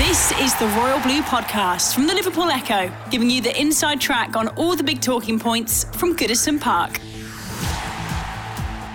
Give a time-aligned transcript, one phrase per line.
[0.00, 4.34] This is the Royal Blue Podcast from the Liverpool Echo, giving you the inside track
[4.34, 6.96] on all the big talking points from Goodison Park.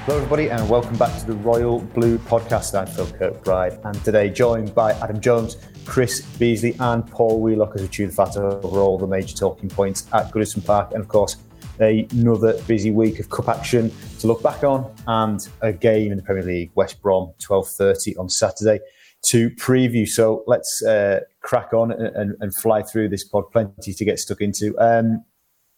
[0.05, 2.73] Hello, everybody, and welcome back to the Royal Blue Podcast.
[2.73, 7.83] I'm Phil Kirkbride, and today joined by Adam Jones, Chris Beasley, and Paul Wheelock as
[7.83, 11.07] we chew the fat over all the major talking points at Goodison Park, and of
[11.07, 11.37] course,
[11.77, 16.23] another busy week of cup action to look back on, and a game in the
[16.23, 18.79] Premier League, West Brom, 12:30 on Saturday
[19.31, 20.07] to preview.
[20.07, 23.51] So let's uh, crack on and, and, fly through this pod.
[23.51, 24.75] Plenty to get stuck into.
[24.79, 25.23] Um,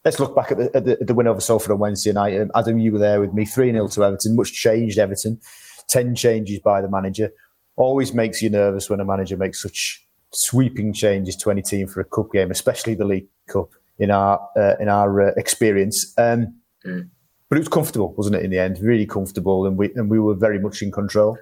[0.03, 2.39] let's look back at the, at the, the win over Salford on Wednesday night.
[2.39, 3.45] Um, Adam, you were there with me.
[3.45, 4.35] 3 0 to Everton.
[4.35, 5.39] Much changed Everton.
[5.89, 7.31] 10 changes by the manager.
[7.75, 12.01] Always makes you nervous when a manager makes such sweeping changes to any team for
[12.01, 16.13] a cup game, especially the League Cup in our uh, in our uh, experience.
[16.17, 16.55] Um,
[16.85, 17.09] mm.
[17.49, 18.43] But it was comfortable, wasn't it?
[18.43, 21.37] In the end, really comfortable, and we and we were very much in control.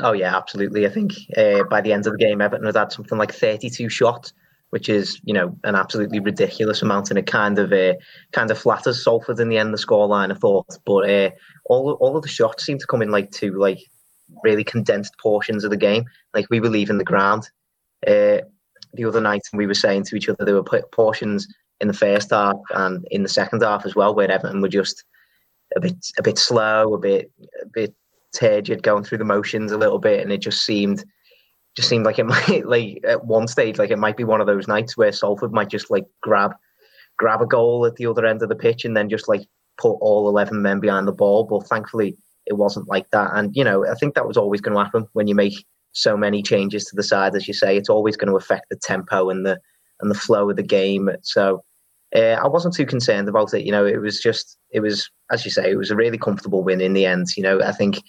[0.00, 0.86] Oh yeah, absolutely.
[0.86, 3.88] I think uh, by the end of the game, Everton had had something like 32
[3.88, 4.32] shots,
[4.70, 7.94] which is you know an absolutely ridiculous amount, and it kind of uh,
[8.32, 9.72] kind of flatters Salford in the end.
[9.72, 11.30] The scoreline, I thought, but uh,
[11.66, 13.78] all all of the shots seemed to come in like two like
[14.42, 16.04] really condensed portions of the game.
[16.32, 17.48] Like we were leaving the ground
[18.06, 18.38] uh,
[18.94, 21.46] the other night, and we were saying to each other there were portions
[21.80, 25.04] in the first half and in the second half as well, where Everton were just
[25.76, 27.30] a bit a bit slow, a bit
[27.62, 27.94] a bit
[28.34, 31.04] turgid, going through the motions a little bit, and it just seemed
[31.74, 34.46] just seemed like it might like at one stage like it might be one of
[34.46, 36.52] those nights where Salford might just like grab
[37.18, 39.42] grab a goal at the other end of the pitch and then just like
[39.78, 43.30] put all 11 men behind the ball but thankfully it wasn't like that.
[43.34, 46.16] And you know I think that was always going to happen when you make so
[46.16, 49.30] many changes to the side as you say it's always going to affect the tempo
[49.30, 49.58] and the
[50.00, 51.08] and the flow of the game.
[51.22, 51.62] So
[52.14, 55.44] uh, I wasn't too concerned about it you know it was just it was as
[55.44, 57.60] you say it was a really comfortable win in the end you know.
[57.62, 58.00] I think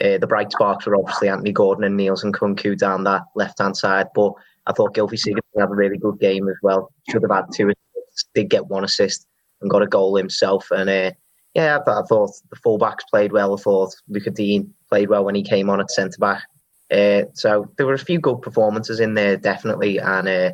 [0.00, 3.76] uh, the bright sparks were obviously Anthony Gordon and Niels Nkounkou down that left hand
[3.76, 4.32] side, but
[4.66, 6.92] I thought Gylfi Sigurdsson had a really good game as well.
[7.10, 9.26] Should have had two assists, did get one assist
[9.60, 10.70] and got a goal himself.
[10.70, 11.12] And uh,
[11.54, 13.54] yeah, I, thought the fullbacks played well.
[13.54, 16.44] I thought Lucas Digne played well when he came on at centre back.
[16.90, 19.98] Uh, so there were a few good performances in there, definitely.
[19.98, 20.52] And uh,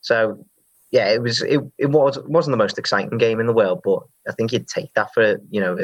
[0.00, 0.44] so
[0.90, 4.00] yeah, it was it, it was wasn't the most exciting game in the world, but
[4.28, 5.76] I think you'd take that for you know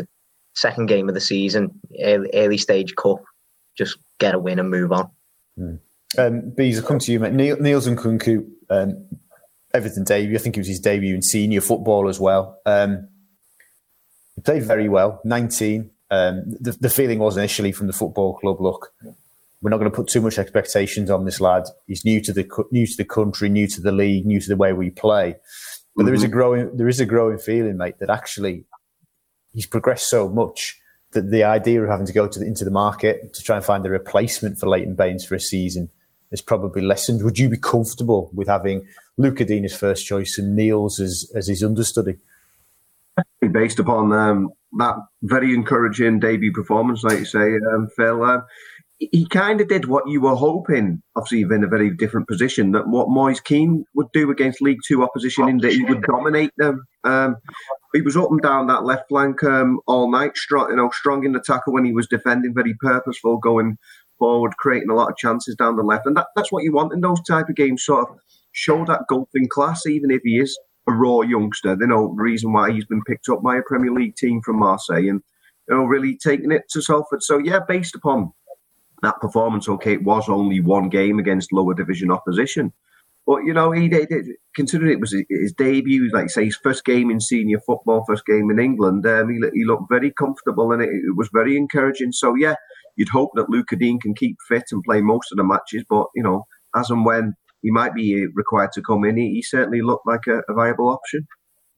[0.57, 1.71] second game of the season,
[2.03, 3.23] early, early stage cup,
[3.77, 5.11] just get a win and move on.
[5.59, 5.79] Mm.
[6.19, 7.33] Um, Bees, I'll come to you, mate.
[7.33, 9.07] Neil, Niels Nkounkou, um,
[9.73, 10.35] Everton debut.
[10.35, 12.59] I think it was his debut in senior football as well.
[12.65, 13.09] Um,
[14.35, 15.21] he played very well.
[15.25, 15.91] 19.
[16.11, 18.93] Um, the, the feeling was initially from the football club, look,
[19.61, 21.65] we're not going to put too much expectations on this lad.
[21.87, 24.57] He's new to the new to the country, new to the league, new to the
[24.57, 25.35] way we play.
[25.95, 26.07] But mm-hmm.
[26.07, 26.33] there is a mm-hmm.
[26.33, 28.65] growing there is a growing feeling, mate, that actually
[29.57, 30.79] he's progressed so much
[31.13, 33.65] that the idea of having to go to the, into the market to try and
[33.65, 35.89] find a replacement for Leighton Baines for a season
[36.31, 37.25] is probably lessened.
[37.25, 41.49] Would you be comfortable with having Lucas Digne as first choice and Niels as, as
[41.49, 42.19] his understudy?
[43.41, 48.41] Based upon um, that very encouraging debut performance, like you say, um, Phil, uh,
[48.99, 52.89] he kind of did what you were hoping, obviously in a very different position, that
[52.89, 56.85] what Moise Kean would do against League Two opposition, in that he would dominate them.
[57.05, 57.37] Um,
[57.97, 61.25] he was up and down that left flank um, all night, strong, you know, strong
[61.25, 63.77] in the tackle when he was defending, very purposeful, going
[64.19, 66.93] forward, creating a lot of chances down the left, and that, that's what you want
[66.93, 67.85] in those type of games.
[67.85, 68.17] Sort of
[68.53, 71.77] show that golfing class, even if he is a raw youngster.
[71.79, 75.09] You know, reason why he's been picked up by a Premier League team from Marseille,
[75.09, 75.23] and
[75.69, 77.23] you know, really taking it to Salford.
[77.23, 78.33] So yeah, based upon
[79.03, 82.73] that performance, okay, it was only one game against lower division opposition.
[83.27, 84.09] But you know, he did,
[84.55, 88.51] considering it was his debut, like say his first game in senior football, first game
[88.51, 89.05] in England.
[89.05, 92.13] Um, he, he looked very comfortable, and it, it, was very encouraging.
[92.13, 92.55] So yeah,
[92.95, 95.85] you'd hope that Lucas Digne can keep fit and play most of the matches.
[95.89, 96.47] But you know,
[96.77, 100.29] as and when he might be required to come in, he, he certainly looked like
[100.29, 101.27] a, a viable option.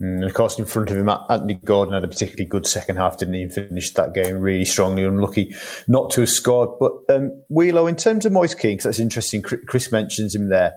[0.02, 2.96] Mm, and of course, in front of him, Anthony Gordon had a particularly good second
[2.96, 3.44] half, didn't he?
[3.44, 5.54] He finished that game really strongly, unlucky
[5.88, 6.78] not to have scored.
[6.78, 9.40] But um, Wheelo, in terms of Moise Kean, that's interesting.
[9.40, 10.74] Chris mentions him there.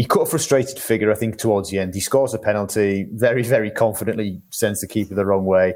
[0.00, 1.92] He cut a frustrated figure, I think, towards the end.
[1.92, 5.74] He scores a penalty very, very confidently, sends the keeper the wrong way.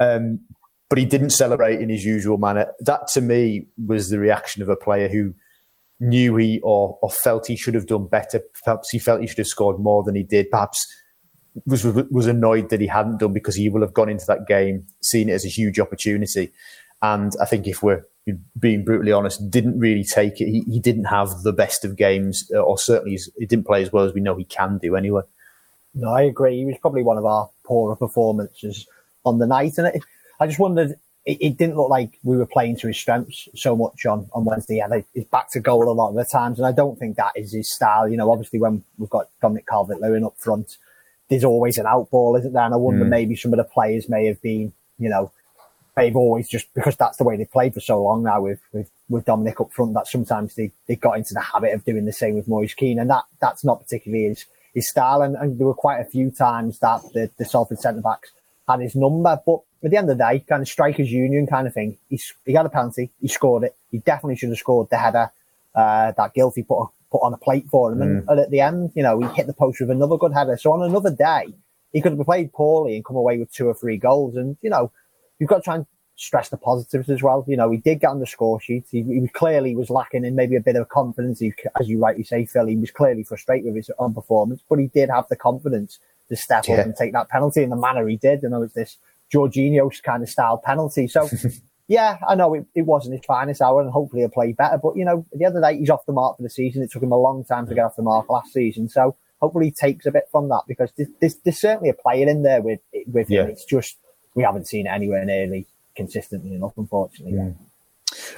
[0.00, 0.40] Um,
[0.88, 2.72] but he didn't celebrate in his usual manner.
[2.80, 5.34] That, to me, was the reaction of a player who
[6.00, 8.40] knew he or, or felt he should have done better.
[8.64, 10.50] Perhaps he felt he should have scored more than he did.
[10.50, 10.86] Perhaps
[11.66, 14.86] was was annoyed that he hadn't done because he will have gone into that game
[15.02, 16.50] seen it as a huge opportunity.
[17.02, 18.06] And I think if we're
[18.58, 20.46] being brutally honest, didn't really take it.
[20.46, 23.92] He, he didn't have the best of games, uh, or certainly he didn't play as
[23.92, 25.22] well as we know he can do anyway.
[25.94, 26.58] No, I agree.
[26.58, 28.86] He was probably one of our poorer performances
[29.24, 30.02] on the night, and it,
[30.40, 30.96] I just wondered.
[31.24, 34.44] It, it, didn't look like we were playing to his strengths so much on, on
[34.44, 34.76] Wednesday.
[34.76, 37.32] Yeah, he's back to goal a lot of the times, and I don't think that
[37.34, 38.08] is his style.
[38.08, 40.76] You know, obviously when we've got Dominic Calvert-Lewin up front,
[41.28, 42.62] there's always an outball, isn't there?
[42.62, 43.08] And I wonder mm.
[43.08, 45.32] maybe some of the players may have been, you know,
[45.96, 48.90] they've always just because that's the way they've played for so long now with with,
[49.08, 52.12] with Dominic up front that sometimes they, they got into the habit of doing the
[52.12, 54.44] same with Moise Kean and that that's not particularly his
[54.74, 58.02] his style and, and there were quite a few times that the, the Salford centre
[58.02, 58.30] backs
[58.68, 61.66] had his number but at the end of the day kind of strikers union kind
[61.66, 64.88] of thing he, he had a penalty he scored it he definitely should have scored
[64.90, 65.30] the header
[65.74, 68.02] uh, that Gylfi put put on a plate for him mm.
[68.02, 70.56] and, and at the end you know he hit the post with another good header
[70.56, 71.46] so on another day
[71.92, 74.68] he could have played poorly and come away with two or three goals and you
[74.68, 74.90] know
[75.38, 75.86] you've got to try and
[76.16, 77.44] stress the positives as well.
[77.46, 78.86] You know, he did get on the score sheet.
[78.90, 81.40] He, he clearly was lacking in maybe a bit of confidence.
[81.40, 84.78] He, as you rightly say, Phil, he was clearly frustrated with his own performance, but
[84.78, 85.98] he did have the confidence
[86.28, 86.76] to step yeah.
[86.76, 88.42] up and take that penalty in the manner he did.
[88.42, 88.96] You know, it's this
[89.32, 91.06] Jorginho kind of style penalty.
[91.06, 91.28] So,
[91.88, 94.78] yeah, I know it, it wasn't his finest hour and hopefully he'll play better.
[94.78, 96.82] But, you know, the other day, he's off the mark for the season.
[96.82, 98.88] It took him a long time to get off the mark last season.
[98.88, 102.26] So hopefully he takes a bit from that because there's, there's, there's certainly a player
[102.26, 103.42] in there with, with yeah.
[103.42, 103.50] him.
[103.50, 103.98] It's just,
[104.36, 105.66] we haven't seen it anywhere nearly
[105.96, 107.36] consistently enough, unfortunately.
[107.36, 107.52] Yeah.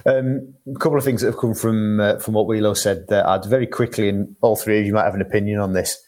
[0.06, 3.26] Um, a couple of things that have come from uh, from what Wheelo said there,
[3.26, 6.02] Ad, very quickly, and all three of you might have an opinion on this.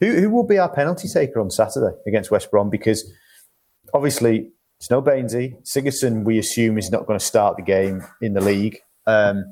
[0.00, 2.70] Who, who will be our penalty taker on Saturday against West Brom?
[2.70, 3.12] Because
[3.92, 5.54] obviously it's no Bainesy.
[5.62, 8.78] Sigurdsson, we assume, is not going to start the game in the league.
[9.06, 9.44] Um,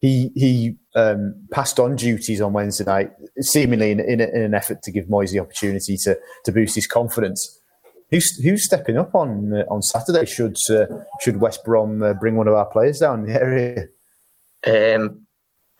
[0.00, 3.10] he he um, passed on duties on Wednesday night,
[3.40, 6.86] seemingly in, in, in, an effort to give Moise the opportunity to to boost his
[6.86, 7.60] confidence.
[8.12, 10.26] Who's who's stepping up on uh, on Saturday?
[10.26, 10.86] Should uh,
[11.22, 13.86] should West Brom uh, bring one of our players down the area?
[14.66, 15.26] Um,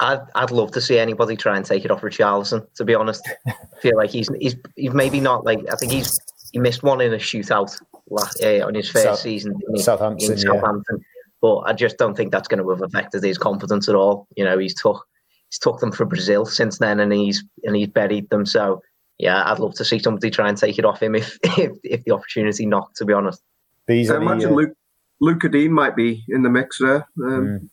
[0.00, 2.67] I'd I'd love to see anybody try and take it off Richarlison.
[2.76, 6.11] To be honest, I feel like he's he's he's maybe not like I think he's
[6.52, 10.38] he missed one in a shootout last, uh, on his first South, season Southampton, in
[10.38, 10.99] Southampton.
[10.99, 11.05] Yeah.
[11.43, 14.26] But I just don't think that's going to have affected his confidence at all.
[14.37, 15.06] You know, he's took
[15.50, 18.46] he's took them for Brazil since then, and he's and he's buried them.
[18.46, 18.81] So
[19.22, 22.04] yeah, I'd love to see somebody try and take it off him if if, if
[22.04, 22.96] the opportunity knocked.
[22.96, 23.40] To be honest,
[23.88, 24.76] I imagine uh, Luke
[25.20, 27.06] Lucas Digne might be in the mix there.
[27.24, 27.69] Um, mm.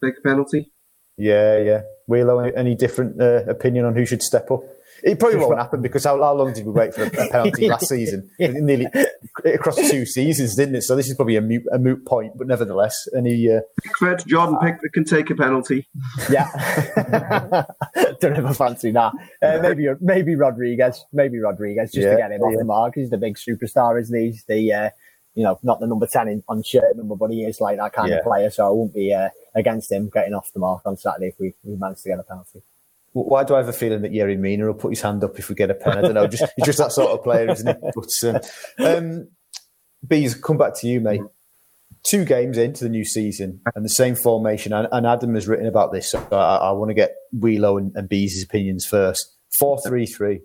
[0.00, 0.72] Big penalty.
[1.18, 1.82] Yeah, yeah.
[2.08, 4.62] Wheelo, any different uh, opinion on who should step up?
[5.02, 7.88] It probably won't happen because how, how long did we wait for a, penalty last
[7.88, 8.30] season?
[8.38, 8.86] Nearly
[9.44, 10.82] across two seasons, didn't it?
[10.82, 13.50] So this is probably a moot, a moot point, but nevertheless, any.
[13.50, 15.88] Uh, Pickford, Jordan Pickford can take a penalty.
[16.30, 16.48] Yeah,
[18.20, 19.12] don't ever fancy that.
[19.42, 22.46] Uh, maybe maybe Rodriguez, maybe Rodriguez, just yeah, to get him yeah.
[22.46, 22.94] off the mark.
[22.96, 24.26] He's the big superstar, isn't he?
[24.26, 24.90] He's the uh,
[25.34, 27.92] you know not the number ten in, on shirt number, but he is like that
[27.92, 28.16] kind yeah.
[28.16, 28.50] of player.
[28.50, 31.54] So I won't be uh, against him getting off the mark on Saturday if we,
[31.62, 32.62] we manage to get a penalty.
[33.24, 35.48] Why do I have a feeling that Yerry Mina will put his hand up if
[35.48, 35.98] we get a pen?
[35.98, 36.26] I don't know.
[36.26, 37.90] Just he's just that sort of player, isn't he?
[37.94, 38.44] But
[38.78, 39.28] um, um,
[40.06, 41.22] Bees, come back to you, mate.
[42.08, 45.66] Two games into the new season and the same formation, and, and Adam has written
[45.66, 46.10] about this.
[46.10, 49.36] So I, I want to get Wheelo and, and Bees' opinions first.
[49.58, 50.40] Four three three.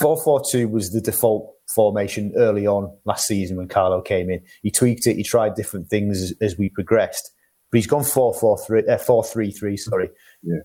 [0.00, 4.40] 4-4-2 was the default formation early on last season when Carlo came in.
[4.62, 5.16] He tweaked it.
[5.16, 7.30] He tried different things as, as we progressed,
[7.70, 10.10] but he's gone 4-4-3, uh, 4-3-3, sorry.
[10.42, 10.60] Yeah.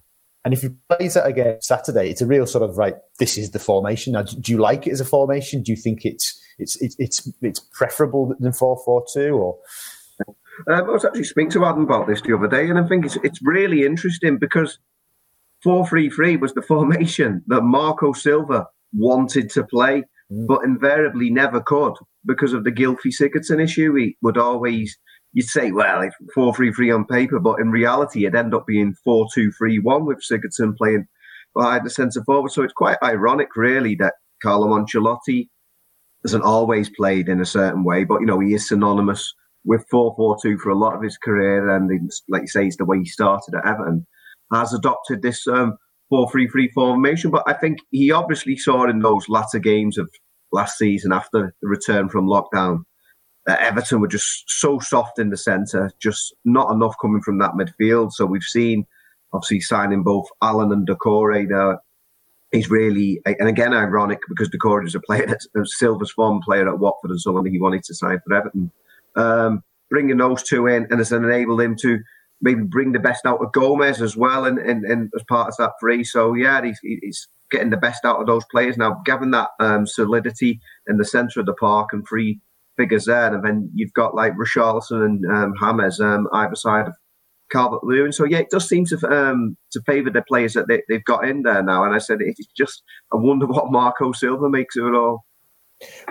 [0.46, 2.96] And if he plays that again Saturday, it's a real sort of right.
[3.20, 4.14] This is the formation.
[4.14, 5.62] Now, do you like it as a formation?
[5.62, 9.58] Do you think it's it's it's it's, it's preferable than four four two or?
[10.68, 13.06] Um, I was actually speaking to Adam about this the other day, and I think
[13.06, 14.80] it's it's really interesting because
[15.62, 20.48] four three three was the formation that Marco Silva wanted to play, mm.
[20.48, 21.94] but invariably never could
[22.26, 23.94] because of the Gylfi Sigurdsson issue.
[23.96, 24.98] He would always
[25.34, 28.66] you'd say, well, it's 4 3 3 on paper, but in reality, it'd end up
[28.66, 31.08] being 4 2 3 1 with Sigurdsson playing
[31.56, 32.52] behind the centre forward.
[32.52, 35.50] So it's quite ironic, really, that Carlo Ancelotti
[36.24, 39.34] hasn't always played in a certain way, but, you know, he is synonymous
[39.66, 41.70] with 4 4 2 for a lot of his career.
[41.70, 44.06] And, like you say, it's the way he started at Everton,
[44.52, 45.78] has adopted this um,
[46.10, 47.32] 4 3 3 formation.
[47.32, 50.10] But I think he obviously saw in those latter games of
[50.52, 52.84] last season after the return from lockdown
[53.48, 58.12] Everton were just so soft in the centre, just not enough coming from that midfield.
[58.12, 58.86] So we've seen,
[59.32, 61.80] obviously, signing both Allan and Doucouré now.
[62.52, 66.68] He's really, and again, ironic because Doucouré is a player that's a Silva's former player
[66.68, 68.72] at Watford and someone he wanted to sign for Everton.
[69.16, 72.00] Um, bringing those two in and has enabled him to
[72.42, 75.56] maybe bring the best out of Gomez as well, and, and, and as part of
[75.58, 76.04] that free.
[76.04, 79.88] So yeah, he's, he's getting the best out of those players now, given that um,
[79.88, 82.40] solidity in the centre of the park and three
[82.78, 86.94] figures there, and then you've got like Richarlison and um, James um, either side of
[87.52, 88.12] Calvert Lewin.
[88.12, 91.28] So yeah, it does seem to um, to favour the players that they, have got
[91.28, 91.84] in there now.
[91.84, 95.26] And I said it's just I wonder what Marco Silva makes of it all.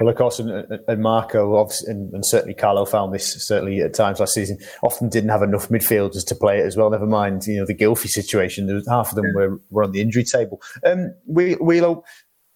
[0.01, 4.21] Well, of course, and, and Marco, and, and, certainly Carlo found this certainly at times
[4.21, 4.59] last season.
[4.85, 6.89] Often didn't have enough midfielders to play it as well.
[6.89, 8.67] Never mind, you know, the Gylfi situation.
[8.67, 9.33] There was, half of them yeah.
[9.35, 10.63] were, were on the injury table.
[10.85, 11.83] Um, we we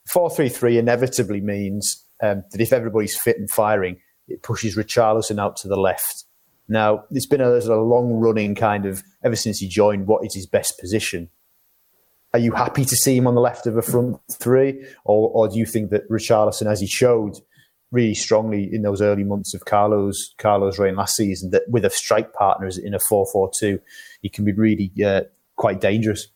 [0.09, 3.99] four three three inevitably means um, that if everybody's fit and firing,
[4.29, 6.25] it pushes Richarlison out to the left.
[6.69, 10.07] Now, it's been a, a long running kind of ever since he joined.
[10.07, 11.29] What is his best position?
[12.33, 15.49] Are you happy to see him on the left of a front three, or, or
[15.49, 17.35] do you think that Richarlison, as he showed
[17.91, 21.91] really strongly in those early months of Carlo's Carlo's reign last season, that with a
[21.91, 23.81] strike partner in a four four two,
[24.23, 25.23] he can be really uh,
[25.57, 26.29] quite dangerous?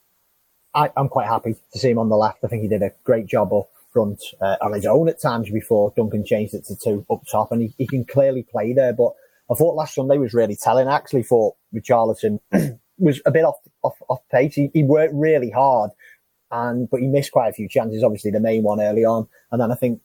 [0.75, 2.39] I, am quite happy to see him on the left.
[2.43, 5.49] I think he did a great job up front uh, on his own at times
[5.49, 8.93] before Duncan changed it to two up top, and he, he can clearly play there.
[8.93, 9.13] But
[9.51, 10.89] I thought last Sunday was really telling.
[10.89, 12.41] I actually thought Richarlison
[12.99, 14.55] was a bit off off, off pace.
[14.55, 15.93] He, he worked really hard,
[16.51, 18.03] and but he missed quite a few chances.
[18.03, 20.03] Obviously, the main one early on, and then I think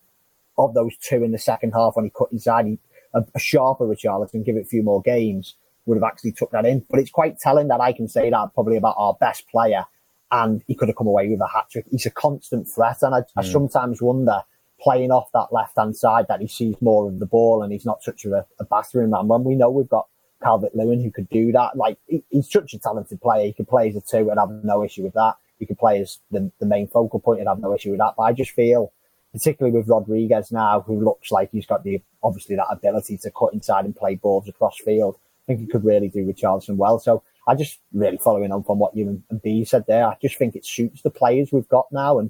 [0.57, 2.79] of those two in the second half when he cut inside, he,
[3.13, 5.55] a, a sharper Richarlison, give it a few more games,
[5.85, 6.85] would have actually took that in.
[6.89, 9.85] But it's quite telling that I can say that probably about our best player,
[10.31, 11.85] and he could have come away with a hat trick.
[11.89, 13.25] He's a constant threat, and I, mm.
[13.37, 14.43] I sometimes wonder
[14.81, 17.85] playing off that left hand side that he sees more of the ball and he's
[17.85, 19.27] not such a, a battering man.
[19.27, 20.07] When we know we've got
[20.41, 23.45] Calvert Lewin who could do that, like he, he's such a talented player.
[23.45, 25.35] He could play as a two and have no issue with that.
[25.59, 28.13] He could play as the, the main focal point and have no issue with that.
[28.15, 28.93] But I just feel,
[29.33, 33.53] particularly with Rodriguez now, who looks like he's got the obviously that ability to cut
[33.53, 35.17] inside and play balls across field.
[35.49, 36.99] Think he could really do with Richarlison well.
[36.99, 40.05] So I just really following on from what you and, B said there.
[40.05, 42.29] I just think it suits the players we've got now and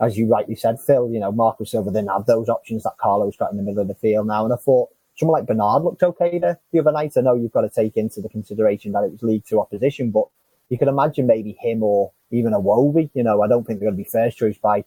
[0.00, 3.36] as you rightly said, Phil, you know, Marco Silva didn't have those options that Carlo's
[3.36, 4.44] got in the middle of the field now.
[4.44, 7.12] And I thought someone like Bernard looked okay there the other night.
[7.16, 10.10] I know you've got to take into the consideration that it was League Two opposition,
[10.10, 10.26] but
[10.68, 13.10] you could imagine maybe him or even Iwobi.
[13.14, 14.84] You know, I don't think they're going to be first choice by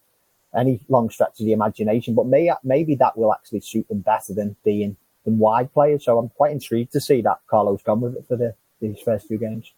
[0.55, 4.33] any long stretch of the imagination, but may, maybe that will actually suit them better
[4.33, 6.05] than being than wide players.
[6.05, 9.27] So I'm quite intrigued to see that Carlo's gone with it for the, these first
[9.27, 9.73] two games.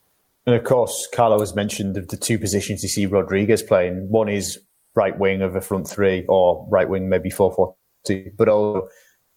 [0.45, 4.09] And of course, Carlo has mentioned the, the two positions you see Rodriguez playing.
[4.09, 4.59] One is
[4.95, 7.75] right wing of a front three or right wing maybe four four
[8.05, 8.87] two, but also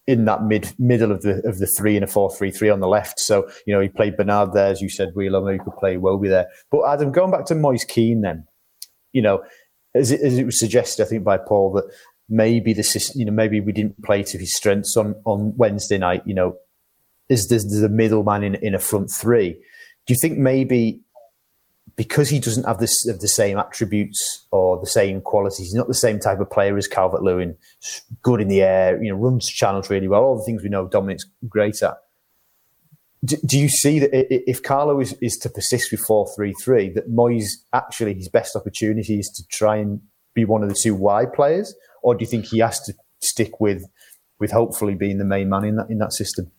[0.07, 2.81] in that mid middle of the of the three and a four three three on
[2.81, 3.19] the left.
[3.19, 5.11] So you know he played Bernard there, as you said.
[5.14, 6.47] Wheeler maybe could play Iwobi there.
[6.71, 8.47] But Adam, going back to Moise Kean, then
[9.12, 9.43] you know
[9.95, 11.93] as it, as it was suggested, I think by Paul that
[12.31, 15.99] maybe the system, you know maybe we didn't play to his strengths on on Wednesday
[15.99, 16.23] night.
[16.25, 16.57] You know,
[17.29, 19.53] is there's the middleman in in a front three?
[20.07, 21.01] Do you think maybe
[21.97, 25.87] because he doesn't have this have the same attributes or the same qualities, he's not
[25.87, 27.57] the same type of player as Calvert Lewin.
[28.23, 30.23] Good in the air, you know, runs channels really well.
[30.23, 31.99] All the things we know Dominic's great at.
[33.23, 36.91] Do, do you see that if Carlo is, is to persist with four three three,
[36.95, 40.01] that Moise actually his best opportunity is to try and
[40.33, 43.61] be one of the two wide players, or do you think he has to stick
[43.61, 43.85] with
[44.38, 46.50] with hopefully being the main man in that in that system?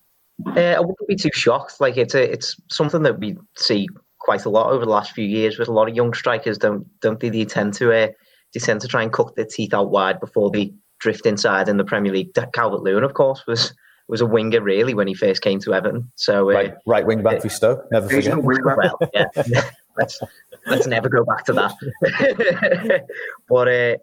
[0.48, 1.80] Uh, I wouldn't be too shocked.
[1.80, 3.88] Like it's a, it's something that we see
[4.20, 6.58] quite a lot over the last few years with a lot of young strikers.
[6.58, 7.30] Don't don't they?
[7.30, 8.08] They tend to uh,
[8.54, 11.78] they tend to try and cook their teeth out wide before they drift inside in
[11.78, 12.34] the Premier League.
[12.54, 13.74] Calvert Lewin, of course, was
[14.08, 16.12] was a winger really when he first came to Everton.
[16.16, 17.86] So uh, right, right wing back uh, for Stoke.
[17.92, 18.44] Never forget.
[18.44, 19.26] Well, yeah,
[19.98, 20.20] let's
[20.68, 23.06] let's never go back to that.
[23.50, 23.98] but uh,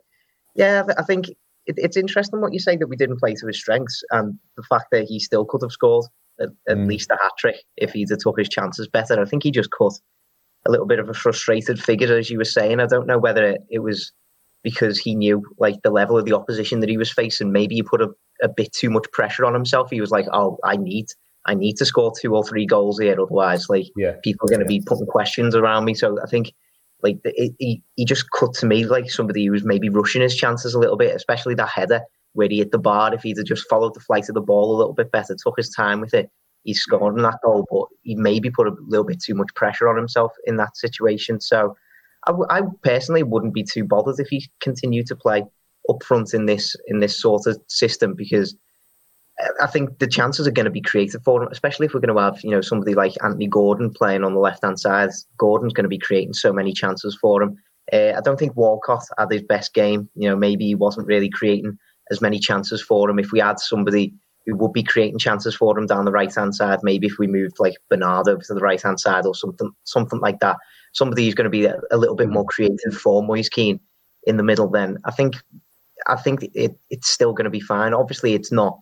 [0.59, 3.59] yeah, I think it, it's interesting what you say that we didn't play to his
[3.59, 6.05] strengths and the fact that he still could have scored
[6.41, 6.88] at, at mm.
[6.88, 9.21] least a hat trick if he'd have took his chances better.
[9.21, 9.93] I think he just cut
[10.67, 12.81] a little bit of a frustrated figure, as you were saying.
[12.81, 14.12] I don't know whether it, it was
[14.65, 17.53] because he knew like the level of the opposition that he was facing.
[17.53, 18.09] Maybe he put a,
[18.43, 19.91] a bit too much pressure on himself.
[19.91, 21.07] He was like, "Oh, I need,
[21.47, 24.15] I need to score two or three goals here, otherwise, like yeah.
[24.25, 24.81] people are going to yeah.
[24.81, 26.53] be putting questions around me." So I think
[27.02, 27.19] like
[27.59, 30.78] he he just cut to me like somebody who was maybe rushing his chances a
[30.78, 32.00] little bit, especially that header
[32.33, 33.14] where he hit the bar.
[33.14, 35.57] If he'd have just followed the flight of the ball a little bit better, took
[35.57, 36.31] his time with it,
[36.64, 37.67] he's scored that goal.
[37.71, 41.40] But he maybe put a little bit too much pressure on himself in that situation.
[41.40, 41.76] So
[42.26, 45.45] I, w- I personally wouldn't be too bothered if he continued to play
[45.88, 48.55] up front in this in this sort of system because
[49.61, 52.14] I think the chances are going to be created for him, especially if we're going
[52.14, 55.11] to have you know somebody like Anthony Gordon playing on the left hand side.
[55.37, 57.57] Gordon's going to be creating so many chances for him.
[57.92, 60.09] Uh, I don't think Walcott had his best game.
[60.14, 61.78] You know, maybe he wasn't really creating
[62.11, 63.18] as many chances for him.
[63.18, 64.14] If we had somebody
[64.49, 66.78] who would be creating chances for him down the right hand side.
[66.83, 70.40] Maybe if we moved like Bernardo to the right hand side or something, something like
[70.40, 70.57] that.
[70.95, 73.78] Somebody who's going to be a, little bit more creative for Moise Kean
[74.25, 74.68] in the middle.
[74.68, 75.37] Then I think,
[76.07, 77.92] I think it, it's still going to be fine.
[77.92, 78.78] Obviously, it's not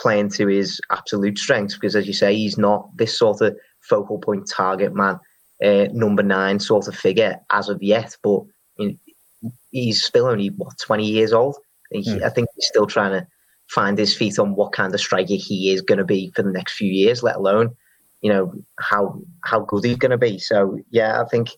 [0.00, 4.18] playing to his absolute strengths because, as you say, he's not this sort of focal
[4.18, 5.18] point target man,
[5.64, 8.16] uh, number nine sort of figure as of yet.
[8.22, 8.42] But
[8.78, 8.98] you
[9.42, 11.56] know, he's still only what twenty years old.
[11.90, 12.22] He, mm.
[12.22, 13.26] I think he's still trying to
[13.68, 16.50] find his feet on what kind of striker he is going to be for the
[16.50, 17.74] next few years, let alone
[18.22, 20.38] you know how how good he's going to be.
[20.38, 21.50] So yeah, I think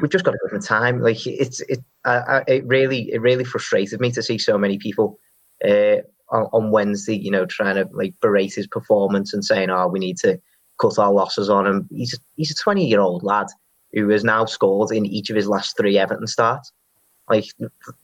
[0.00, 1.00] we've just got to give him time.
[1.00, 5.18] Like it's it uh, it really it really frustrated me to see so many people
[5.64, 5.96] uh,
[6.30, 9.98] on, on, Wednesday, you know, trying to like berate his performance and saying, "Oh, we
[9.98, 10.40] need to
[10.80, 13.46] cut our losses on him." He's he's a twenty year old lad
[13.92, 16.72] who has now scored in each of his last three Everton starts.
[17.28, 17.46] Like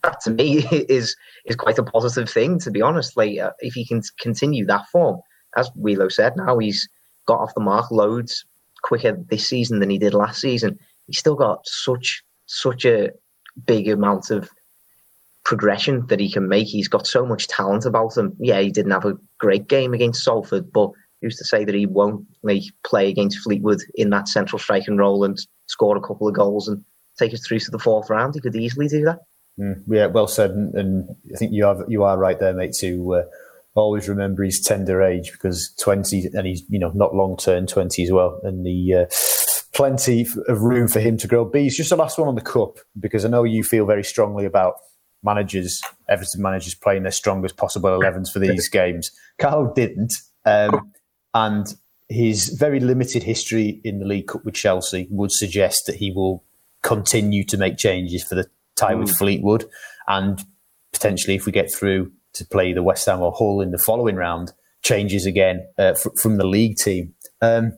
[0.03, 1.15] that to me is
[1.45, 3.17] is quite a positive thing, to be honest.
[3.17, 5.19] Like uh, if he can continue that form,
[5.55, 6.87] as Wheelo said, now he's
[7.25, 8.45] got off the mark loads
[8.83, 10.77] quicker this season than he did last season.
[11.07, 13.11] He's still got such such a
[13.65, 14.49] big amount of
[15.45, 16.67] progression that he can make.
[16.67, 18.35] He's got so much talent about him.
[18.39, 20.89] Yeah, he didn't have a great game against Salford, but
[21.21, 22.25] who's to say that he won't
[22.85, 25.37] play against Fleetwood in that central striking role and
[25.67, 26.83] score a couple of goals and
[27.17, 28.33] take us through to the fourth round?
[28.33, 29.19] He could easily do that.
[29.59, 32.73] Mm, yeah, well said, and, and, I think you have you are right there, mate.
[32.79, 33.23] To uh,
[33.73, 38.03] always remember his tender age because twenty, and he's you know not long term twenty
[38.03, 39.05] as well, and the uh,
[39.73, 41.45] plenty of room for him to grow.
[41.45, 44.43] Bees, just the last one on the cup because I know you feel very strongly
[44.43, 44.73] about
[45.25, 49.11] managers, Everton managers playing their strongest possible 11s for these games.
[49.39, 50.13] Carlo didn't.
[50.45, 50.91] Um,
[51.33, 51.67] and
[52.07, 56.43] his very limited history in the League Cup with Chelsea would suggest that he will
[56.83, 58.99] continue to make changes for the tie mm.
[58.99, 59.65] with Fleetwood.
[60.07, 60.43] And
[60.93, 64.15] potentially, if we get through to play the West Ham or Hull in the following
[64.15, 64.53] round,
[64.83, 67.15] changes again uh, f- from the league team.
[67.41, 67.73] Um,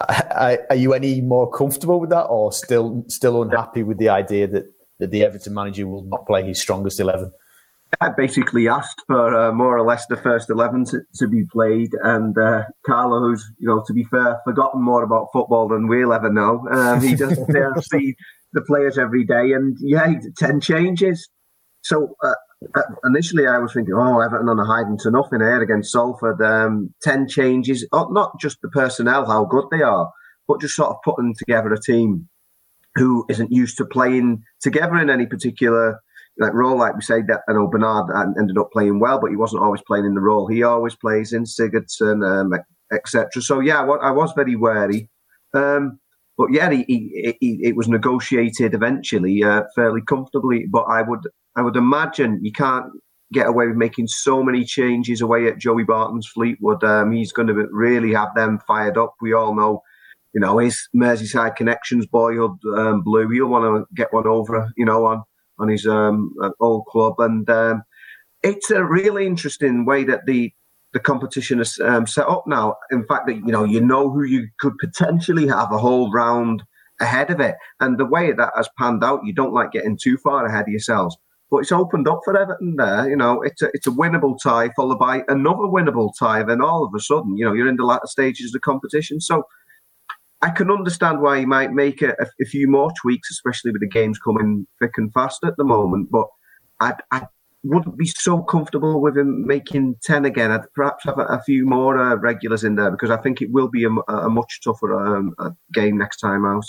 [0.00, 4.64] are you any more comfortable with that, or still still unhappy with the idea that
[4.98, 7.32] that the Everton manager will not play his strongest 11?
[8.00, 11.90] I basically asked for uh, more or less the first 11 to, to be played.
[12.02, 16.12] And uh, Carlo, who's, you know, to be fair, forgotten more about football than we'll
[16.12, 16.66] ever know.
[16.70, 17.46] Um, he doesn't
[17.84, 18.14] see
[18.52, 19.52] the players every day.
[19.52, 21.28] And yeah, 10 changes.
[21.82, 22.34] So uh,
[22.74, 26.42] uh, initially I was thinking, oh, Everton on a hiding to nothing here against Salford.
[26.42, 30.10] Um, 10 changes, oh, not just the personnel, how good they are,
[30.48, 32.28] but just sort of putting together a team
[32.96, 36.00] who isn't used to playing together in any particular
[36.38, 36.78] like role.
[36.78, 39.82] Like we say, that I know Bernard ended up playing well, but he wasn't always
[39.86, 42.52] playing in the role he always plays in, Sigurdsson, um,
[42.92, 43.42] etc.
[43.42, 45.08] So yeah, I was very wary.
[45.54, 45.98] Um,
[46.36, 50.66] but yeah, he, he, he, it was negotiated eventually uh, fairly comfortably.
[50.70, 52.86] But I would I would imagine you can't
[53.32, 56.84] get away with making so many changes away at Joey Barton's Fleetwood.
[56.84, 59.14] Um, he's going to really have them fired up.
[59.20, 59.82] We all know
[60.36, 63.26] you know, his Merseyside connections, boyhood um, blue.
[63.30, 65.24] He'll want to get one over, you know, on
[65.58, 67.82] on his um, uh, old club, and um,
[68.42, 70.52] it's a really interesting way that the
[70.92, 72.76] the competition is um, set up now.
[72.90, 76.62] In fact, that you know, you know who you could potentially have a whole round
[77.00, 80.18] ahead of it, and the way that has panned out, you don't like getting too
[80.18, 81.16] far ahead of yourselves.
[81.50, 83.08] But it's opened up for Everton there.
[83.08, 86.42] You know, it's a it's a winnable tie followed by another winnable tie.
[86.42, 89.18] Then all of a sudden, you know, you're in the latter stages of the competition.
[89.18, 89.44] So
[90.42, 93.88] I can understand why he might make a, a, few more tweaks, especially with the
[93.88, 96.10] games coming thick and fast at the moment.
[96.10, 96.26] But
[96.80, 97.26] I, I
[97.64, 100.50] wouldn't be so comfortable with him making 10 again.
[100.50, 103.50] I'd perhaps have a, a few more uh, regulars in there because I think it
[103.50, 105.34] will be a, a much tougher um,
[105.72, 106.66] game next time out.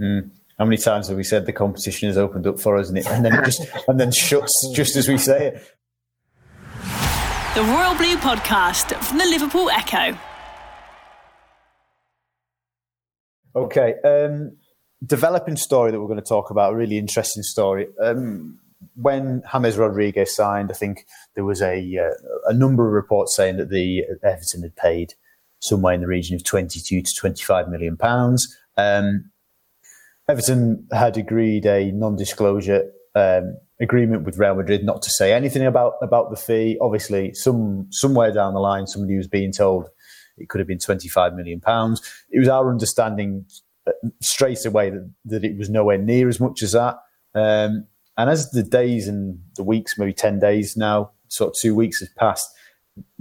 [0.00, 0.30] Mm.
[0.58, 3.06] How many times have we said the competition has opened up for us and, it,
[3.06, 5.72] and then it just and then shuts just as we say it?
[7.54, 10.18] The Royal Blue Podcast from the Liverpool Echo.
[13.56, 13.94] Okay.
[14.04, 14.56] Um,
[15.04, 17.86] developing story that we're going to talk about, a really interesting story.
[18.02, 18.58] Um,
[18.94, 23.56] when James Rodriguez signed, I think there was a uh, a number of reports saying
[23.56, 25.14] that the Everton had paid
[25.60, 28.46] somewhere in the region of 22 to 25 million pounds.
[28.76, 29.30] Um,
[30.28, 35.94] Everton had agreed a non-disclosure um, agreement with Real Madrid not to say anything about
[36.02, 36.76] about the fee.
[36.80, 39.88] Obviously, some somewhere down the line, somebody was being told
[40.38, 42.02] it could have been 25 million pounds.
[42.30, 43.46] It was our understanding
[43.86, 46.96] uh, straight away that, that it was nowhere near as much as that.
[47.34, 51.74] Um, and as the days and the weeks, maybe 10 days now, sort of two
[51.74, 52.48] weeks have passed,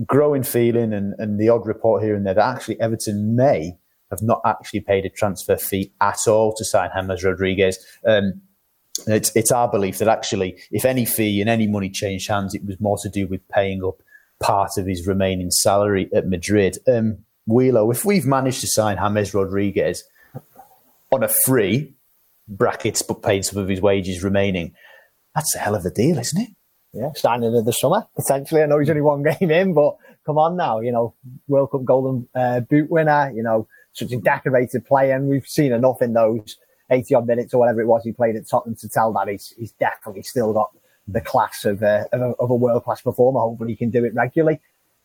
[0.05, 3.77] growing feeling and, and the odd report here and there that actually Everton may
[4.09, 7.77] have not actually paid a transfer fee at all to sign James Rodriguez.
[8.05, 8.41] Um,
[9.07, 12.63] it's, it's our belief that actually, if any fee and any money changed hands, it
[12.65, 14.01] was more to do with paying up
[14.41, 16.77] part of his remaining salary at Madrid.
[16.87, 20.03] Um, if we've managed to sign James Rodriguez
[21.11, 21.93] on a free
[22.47, 24.73] brackets but paid some of his wages remaining,
[25.33, 26.49] that's a hell of a deal, isn't it?
[26.93, 28.63] Yeah, signing in the summer potentially.
[28.63, 31.13] I know he's only one game in, but come on now, you know,
[31.47, 35.71] World Cup Golden uh, Boot winner, you know, such a decorated player, and we've seen
[35.71, 36.57] enough in those
[36.89, 39.53] 80 odd minutes or whatever it was he played at Tottenham to tell that he's,
[39.57, 40.71] he's definitely still got
[41.07, 43.39] the class of, uh, of a, of a world class performer.
[43.39, 44.59] Hopefully he can do it regularly.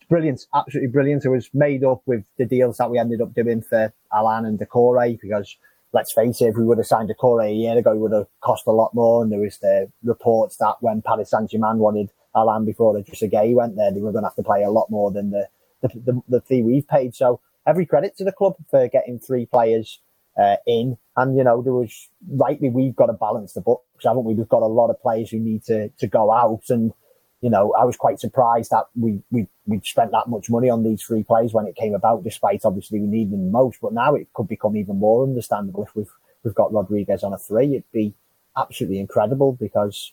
[0.09, 1.25] Brilliant, absolutely brilliant.
[1.25, 4.59] It was made up with the deals that we ended up doing for Allan and
[4.59, 5.57] Doucouré because
[5.93, 8.27] let's face it, if we would have signed Doucouré a year ago, it would have
[8.41, 9.23] cost a lot more.
[9.23, 13.55] And there was the reports that when Paris Saint Germain wanted Allan before the Gueye
[13.55, 15.49] went there, they were going to have to pay a lot more than the,
[15.83, 17.15] the, the, the fee we've paid.
[17.15, 20.01] So every credit to the club for getting three players
[20.41, 20.97] uh, in.
[21.21, 24.33] And, you know, there was rightly, we've got to balance the books, haven't we?
[24.33, 26.63] We've got a lot of players who need to, to go out.
[26.71, 26.95] And,
[27.43, 30.83] you know, I was quite surprised that we, we, we spent that much money on
[30.83, 33.81] these three players when it came about, despite obviously we need them most.
[33.83, 36.11] But now it could become even more understandable if we've,
[36.43, 37.73] we've got Rodriguez on a three.
[37.73, 38.15] It'd be
[38.57, 40.13] absolutely incredible because,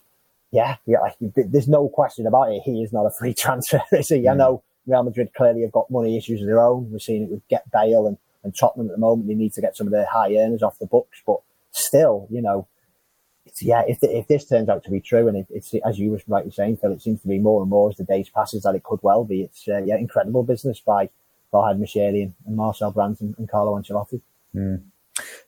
[0.52, 2.64] yeah, yeah, like, there's no question about it.
[2.66, 4.24] He is not a free transfer, is he?
[4.24, 4.32] Mm.
[4.32, 6.92] I know Real Madrid clearly have got money issues of their own.
[6.92, 9.62] We're seeing it with Gareth Bale and and Tottenham at the moment, they need to
[9.62, 11.22] get some of their high earners off the books.
[11.26, 11.40] But
[11.72, 12.68] still, you know,
[13.62, 16.22] yeah, if, if this turns out to be true, and it, it's as you were
[16.28, 18.76] rightly saying, Phil, it seems to be more and more as the days passes that
[18.76, 19.42] it could well be.
[19.42, 21.10] It's uh, yeah, incredible business by
[21.54, 24.22] Farhad Moshiri and, Marcel Brands and, and Carlo Ancelotti.
[24.56, 24.84] Mm.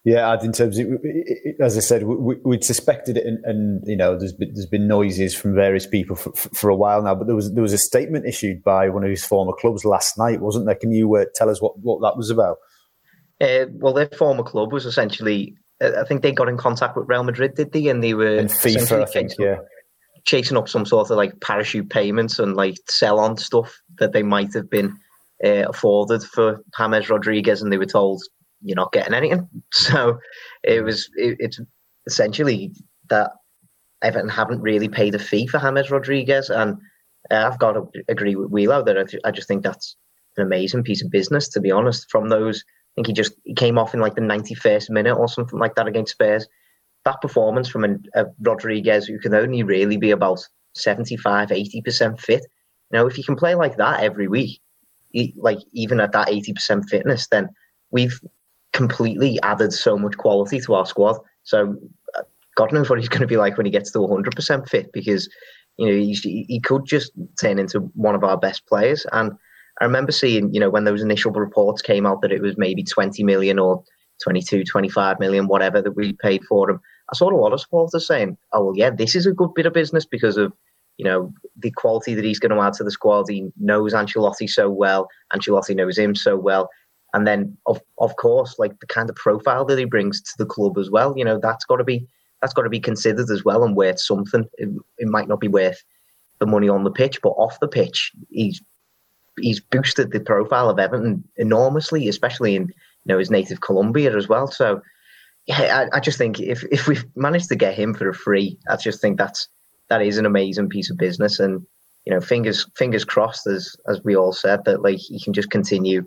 [0.04, 0.88] Yeah, in terms of,
[1.60, 4.88] as I said, we, would suspected it, and, and, you know, there's been, there's been
[4.88, 7.14] noises from various people for, for, a while now.
[7.14, 10.18] But there was there was a statement issued by one of his former clubs last
[10.18, 10.76] night, wasn't there?
[10.76, 12.58] Can you uh, tell us what, what that was about?
[13.42, 17.08] Uh, well, their former club was essentially, uh, I think they got in contact with
[17.08, 17.88] Real Madrid, did they?
[17.88, 19.56] And they were and FIFA, I think, chasing, yeah,
[20.26, 24.24] chasing up some sort of like parachute payments and like sell on stuff that they
[24.24, 24.98] might have been
[25.44, 28.22] uh, afforded for James Rodriguez, and they were told
[28.62, 29.48] you're not getting anything.
[29.74, 30.20] So
[30.64, 31.60] it was it, it's
[32.06, 32.74] essentially
[33.10, 33.32] that
[34.02, 36.78] Everton haven't really paid a fee for James Rodriguez, and
[37.32, 39.96] uh, I've got to agree with Wheelo that I, I just think that's
[40.38, 42.10] an amazing piece of business, to be honest.
[42.10, 42.64] From those
[42.96, 45.88] think he just he came off in like the 91st minute or something like that
[45.88, 46.48] against Spurs.
[47.06, 52.46] That performance from a, a Rodriguez who can only really be about 75, 80% fit.
[52.92, 54.60] You know, if you can play like that every week,
[55.12, 57.50] he, like even at that 80% fitness, then
[57.92, 58.20] we've
[58.74, 61.18] completely added so much quality to our squad.
[61.44, 61.76] So
[62.16, 62.22] uh,
[62.56, 65.30] God knows what he's going to be like when he gets to 100% fit because,
[65.78, 69.06] you know, he, he could just turn into one of our best players.
[69.12, 69.32] And
[69.80, 72.84] I remember seeing, you know, when those initial reports came out that it was maybe
[72.84, 73.84] 20 million or
[74.24, 76.80] 22, 25 million, whatever that we paid for him.
[77.12, 79.66] I saw a lot of supporters saying, oh, well, yeah, this is a good bit
[79.66, 80.54] of business because of,
[80.98, 83.26] you know, the quality that he's going to add to the squad.
[83.30, 85.08] He knows Ancelotti so well.
[85.34, 86.70] Ancelotti knows him so well.
[87.14, 90.46] And then, of, of course, like the kind of profile that he brings to the
[90.46, 92.06] club as well, you know, that's got to be
[92.42, 94.46] that's got to be considered as well and worth something.
[94.58, 95.84] It, it might not be worth
[96.40, 98.62] the money on the pitch, but off the pitch, he's
[99.42, 104.28] he's boosted the profile of Everton enormously, especially in you know his native Colombia as
[104.28, 104.48] well.
[104.48, 104.82] So
[105.46, 108.58] yeah, I, I, just think if if we've managed to get him for a free,
[108.70, 109.48] I just think that's
[109.90, 111.66] that is an amazing piece of business, and
[112.06, 115.50] you know fingers fingers crossed as as we all said that like he can just
[115.50, 116.06] continue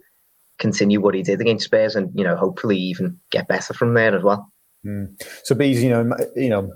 [0.59, 4.17] continue what he did against Spurs, and you know hopefully even get better from there
[4.17, 4.52] as well.
[4.85, 5.23] Mm.
[5.45, 6.73] So, Bees, you know, you know,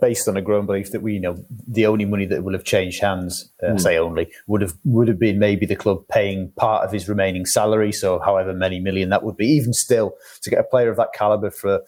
[0.00, 2.64] based on a growing belief that we, you know, the only money that will have
[2.64, 3.80] changed hands, uh, mm.
[3.80, 7.46] say only, would have would have been maybe the club paying part of his remaining
[7.46, 9.46] salary, so however many million that would be.
[9.46, 11.80] Even still, to get a player of that caliber for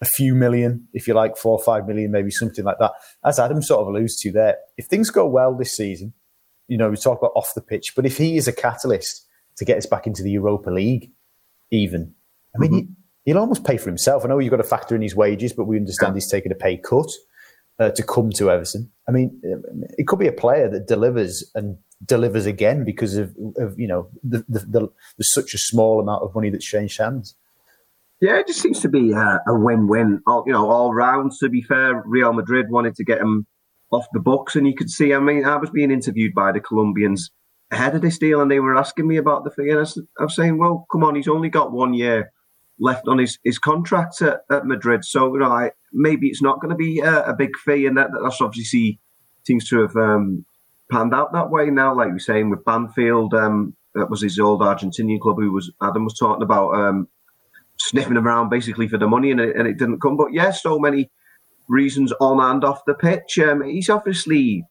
[0.00, 2.92] a few million, if you like, four or five million, maybe something like that.
[3.24, 6.14] As Adam sort of alludes to there, if things go well this season,
[6.68, 9.64] you know, we talk about off the pitch, but if he is a catalyst to
[9.66, 11.10] get us back into the Europa League,
[11.70, 12.14] even,
[12.54, 12.72] I mean.
[12.72, 12.92] Mm-hmm
[13.26, 14.24] he'll almost pay for himself.
[14.24, 16.54] I know you've got to factor in his wages, but we understand he's taking a
[16.54, 17.10] pay cut
[17.78, 18.90] uh, to come to Everton.
[19.06, 19.38] I mean,
[19.98, 24.08] it could be a player that delivers and delivers again because of, of you know,
[24.22, 24.80] the, the, the,
[25.18, 27.34] there's such a small amount of money that's changed hands.
[28.20, 30.22] Yeah, it just seems to be a, a win-win.
[30.26, 31.32] All, you know, all round.
[31.40, 33.46] To be fair, Real Madrid wanted to get him
[33.90, 35.12] off the books, and you could see.
[35.12, 37.30] I mean, I was being interviewed by the Colombians
[37.70, 39.78] ahead of this deal, and they were asking me about the fee, and
[40.18, 42.32] I was saying, "Well, come on, he's only got one year
[42.78, 45.04] left on his, his contract at, at Madrid.
[45.04, 47.96] So, you know, I, maybe it's not going to be a, a, big fee, and
[47.96, 49.00] that, that's obviously
[49.46, 50.44] seems to have um,
[50.90, 51.94] panned out that way now.
[51.94, 56.04] Like you're saying with Banfield, um, that was his old Argentinian club who was Adam
[56.04, 57.08] was talking about um,
[57.78, 60.16] sniffing around basically for the money, and it, and it didn't come.
[60.16, 61.10] But yeah, so many
[61.68, 63.38] reasons on and off the pitch.
[63.38, 64.64] Um, he's obviously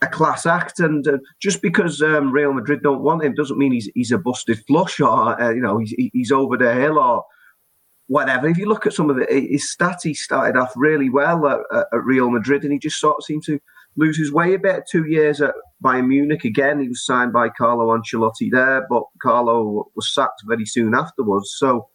[0.00, 3.72] a class act, and uh, just because um, Real Madrid don't want him doesn't mean
[3.72, 7.24] he's he's a busted flush or uh, you know he's he's over the hill or
[8.06, 8.48] whatever.
[8.48, 11.60] If you look at some of the, his stats, he started off really well at,
[11.92, 13.58] at, Real Madrid, and he just sort of seemed to
[13.96, 14.84] lose his way a bit.
[14.90, 19.90] Two years at Bayern Munich again, he was signed by Carlo Ancelotti there, but Carlo
[19.94, 21.54] was sacked very soon afterwards.
[21.56, 21.88] So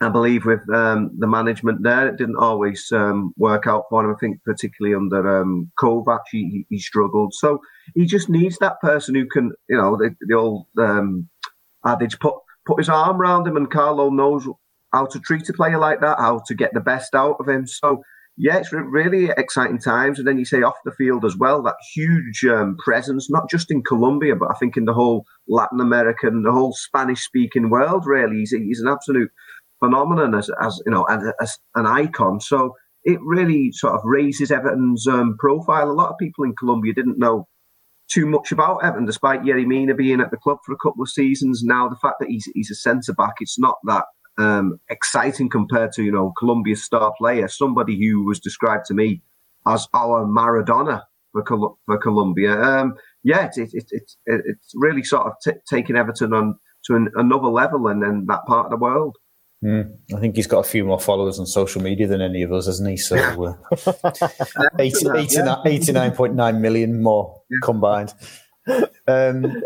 [0.00, 4.10] I believe with um, the management there, it didn't always um, work out for him.
[4.10, 7.34] I think particularly under um, Kovac, he, he, struggled.
[7.34, 7.60] So
[7.94, 11.28] he just needs that person who can, you know, the, the old um,
[11.84, 12.34] adage, put
[12.66, 14.46] put his arm around him, and Carlo knows
[14.92, 17.66] how to treat a player like that, how to get the best out of him.
[17.66, 18.02] So
[18.36, 20.18] yeah, it's really exciting times.
[20.18, 23.70] And then you say off the field as well, that huge um, presence, not just
[23.70, 28.04] in Colombia, but I think in the whole Latin American, the whole Spanish speaking world,
[28.06, 28.38] really.
[28.38, 29.30] He's, he's an absolute
[29.84, 32.40] phenomenon as, as you know, as, as, an icon.
[32.40, 32.74] So
[33.04, 35.90] it really sort of raises Everton's um, profile.
[35.90, 37.46] A lot of people in Colombia didn't know
[38.10, 41.08] too much about Everton, despite Yerry Mina being at the club for a couple of
[41.08, 41.62] seasons.
[41.62, 44.04] Now, the fact that he's, he's a centre back, it's not that
[44.38, 49.22] um, exciting compared to, you know, Colombia's star player, somebody who was described to me
[49.66, 52.60] as our Maradona for, Col- for Colombia.
[52.60, 56.96] Um, yeah, it's, it, it, it, it's really sort of t- taking Everton on to
[56.96, 59.16] an, another level in, in that part of the world.
[59.64, 59.96] Mm.
[60.14, 62.66] I think he's got a few more followers on social media than any of us,
[62.66, 62.96] hasn't he?
[62.96, 63.54] So uh,
[64.78, 67.58] 80, 89.9 million more yeah.
[67.62, 68.12] combined.
[69.06, 69.62] Um,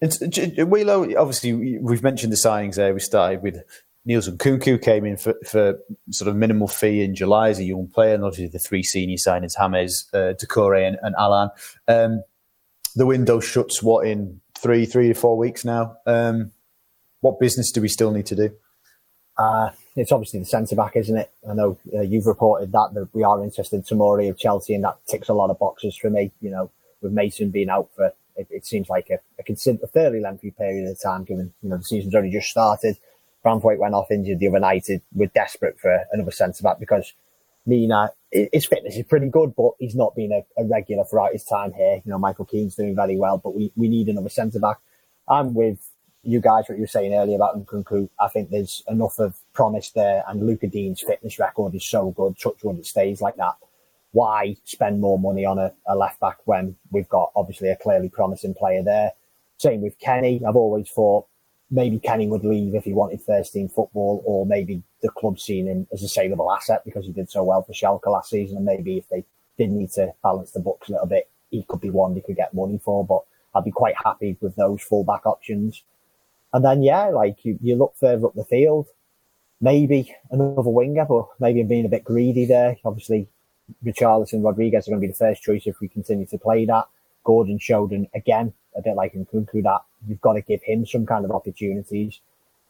[0.00, 2.94] it's, Wheelo, obviously, we've mentioned the signings there.
[2.94, 3.62] We started with
[4.04, 5.78] Niels Nkounkou came in for, for
[6.10, 9.16] sort of minimal fee in July as a young player, and obviously the three senior
[9.16, 11.50] signings, James, uh, Doucouré and, and Allan.
[11.86, 12.22] Um,
[12.94, 15.96] the window shuts, what, in three, three to four weeks now?
[16.06, 16.52] Um,
[17.20, 18.50] what business do we still need to do?
[19.36, 21.30] Uh, it's obviously the centre back, isn't it?
[21.48, 24.84] I know uh, you've reported that that we are interested in Tomori of Chelsea, and
[24.84, 26.32] that ticks a lot of boxes for me.
[26.40, 29.88] You know, with Mason being out for it, it seems like a, a, consider- a
[29.88, 32.96] fairly lengthy period of time, given you know the season's only just started.
[33.44, 34.86] Branthwaite went off injured the other night.
[35.12, 37.12] We're desperate for another centre back because
[37.66, 41.44] Mina, his fitness is pretty good, but he's not been a, a, regular throughout his
[41.44, 42.00] time here.
[42.04, 44.78] You know, Michael Keane's doing very well, but we, we need another centre back.
[45.28, 45.78] I'm with
[46.22, 48.08] you guys, what you were saying earlier about Nkounkou.
[48.18, 52.38] I think there's enough of promise there, and Luca Digne's fitness record is so good.
[52.38, 53.54] Touchwood, it stays like that.
[54.12, 58.08] Why spend more money on a, a left back when we've got obviously a clearly
[58.08, 59.12] promising player there?
[59.58, 60.40] Same with Kenny.
[60.46, 61.26] I've always thought
[61.70, 65.66] maybe Kenny would leave if he wanted first team football, or maybe the club seen
[65.66, 68.66] him as a saleable asset because he did so well for Schalke last season, and
[68.66, 69.24] maybe if they
[69.58, 72.36] did need to balance the books a little bit, he could be one they could
[72.36, 73.04] get money for.
[73.04, 73.22] But
[73.54, 75.82] I'd be quite happy with those fullback options.
[76.52, 78.86] And then, yeah, like you, you look further up the field,
[79.60, 82.76] maybe another winger, but maybe I'm being a bit greedy there.
[82.84, 83.28] Obviously,
[83.84, 86.86] Richarlison, Rodriguez are going to be the first choice if we continue to play that.
[87.24, 91.24] Gordon Shoden, again, a bit like Nkounkou, that you've got to give him some kind
[91.24, 92.20] of opportunities.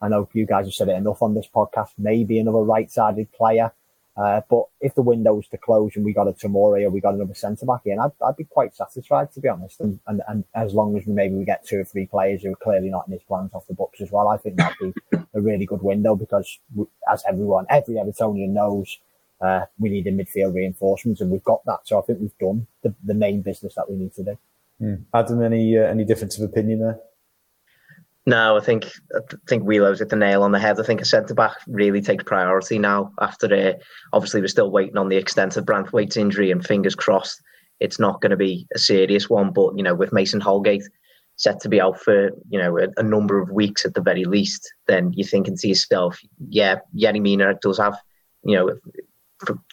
[0.01, 1.89] I know you guys have said it enough on this podcast.
[1.97, 3.71] Maybe another right-sided player
[4.19, 7.13] uh, but if the window's to close and we got a Tomori or we got
[7.13, 9.79] another centre back in, I'd, I'd, be quite satisfied to be honest.
[9.79, 12.51] And, and, and as long as we maybe we get two or three players who
[12.51, 14.93] are clearly not in his plans off the books as well, I think that'd be
[15.33, 16.59] a really good window because
[17.09, 18.97] as everyone, every Evertonian knows,
[19.41, 21.79] uh, we need a midfield reinforcements and we've got that.
[21.85, 24.37] So I think we've done the, the main business that we need to do.
[24.81, 25.03] Mm.
[25.13, 26.99] Adam, any uh, any difference of opinion there?
[28.25, 30.79] No, I think I think Wheelo's hit the nail on the head.
[30.79, 33.11] I think a centre back really takes priority now.
[33.19, 33.73] After uh,
[34.13, 37.41] obviously we're still waiting on the extent of Branthwaite's injury, and fingers crossed
[37.79, 39.51] it's not going to be a serious one.
[39.51, 40.83] But you know, with Mason Holgate
[41.37, 44.25] set to be out for you know a, a number of weeks at the very
[44.25, 47.97] least, then you're thinking to yourself, yeah, Yerry Mina does have
[48.43, 48.75] you know,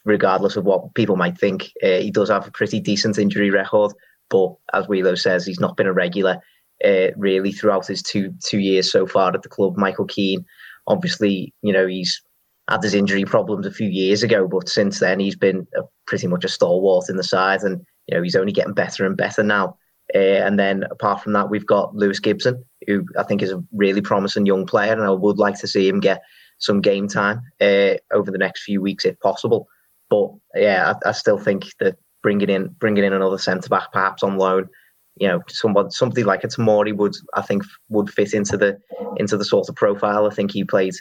[0.05, 3.93] regardless of what people might think, uh, he does have a pretty decent injury record.
[4.31, 6.41] But as Wheelo says, he's not been a regular
[6.85, 9.77] uh, really throughout his two two years so far at the club.
[9.77, 10.45] Michael Keane,
[10.87, 12.21] obviously, you know he's
[12.69, 16.27] had his injury problems a few years ago, but since then he's been a, pretty
[16.27, 19.43] much a stalwart in the side, and you know he's only getting better and better
[19.43, 19.77] now.
[20.15, 23.63] Uh, and then apart from that, we've got Lewis Gibson, who I think is a
[23.73, 26.23] really promising young player, and I would like to see him get
[26.59, 29.69] some game time uh, over the next few weeks if possible.
[30.09, 34.23] But yeah, I, I still think that bringing in bringing in another centre back, perhaps
[34.23, 34.69] on loan,
[35.17, 38.79] you know, somebody like a Tomori would I think would fit into the
[39.17, 40.27] into the sort of profile.
[40.27, 40.95] I think he played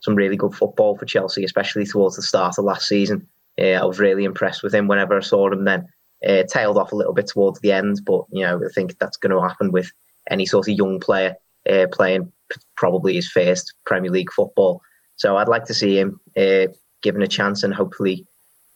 [0.00, 3.26] some really good football for Chelsea, especially towards the start of last season.
[3.60, 5.64] I was really impressed with him whenever I saw him.
[5.64, 5.88] Then
[6.26, 9.16] uh, tailed off a little bit towards the end, but you know I think that's
[9.16, 9.90] going to happen with
[10.30, 11.34] any sort of young player
[11.68, 12.32] uh, playing
[12.76, 14.80] probably his first Premier League football.
[15.18, 16.68] So I'd like to see him uh,
[17.02, 18.26] given a chance, and hopefully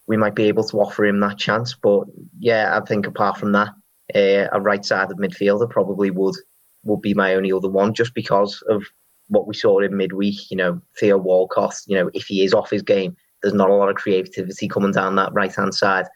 [0.07, 1.75] we might be able to offer him that chance.
[1.75, 2.05] But
[2.39, 3.69] yeah, I think apart from that,
[4.15, 6.37] uh, a right-sided midfielder probably would
[6.85, 8.85] would be my only other one, just because of
[9.29, 10.51] what we saw in midweek.
[10.51, 11.77] You know, Theo Walcott.
[11.87, 14.93] You know, if he is off his game, there's not a lot of creativity coming
[14.93, 16.07] down that right-hand side.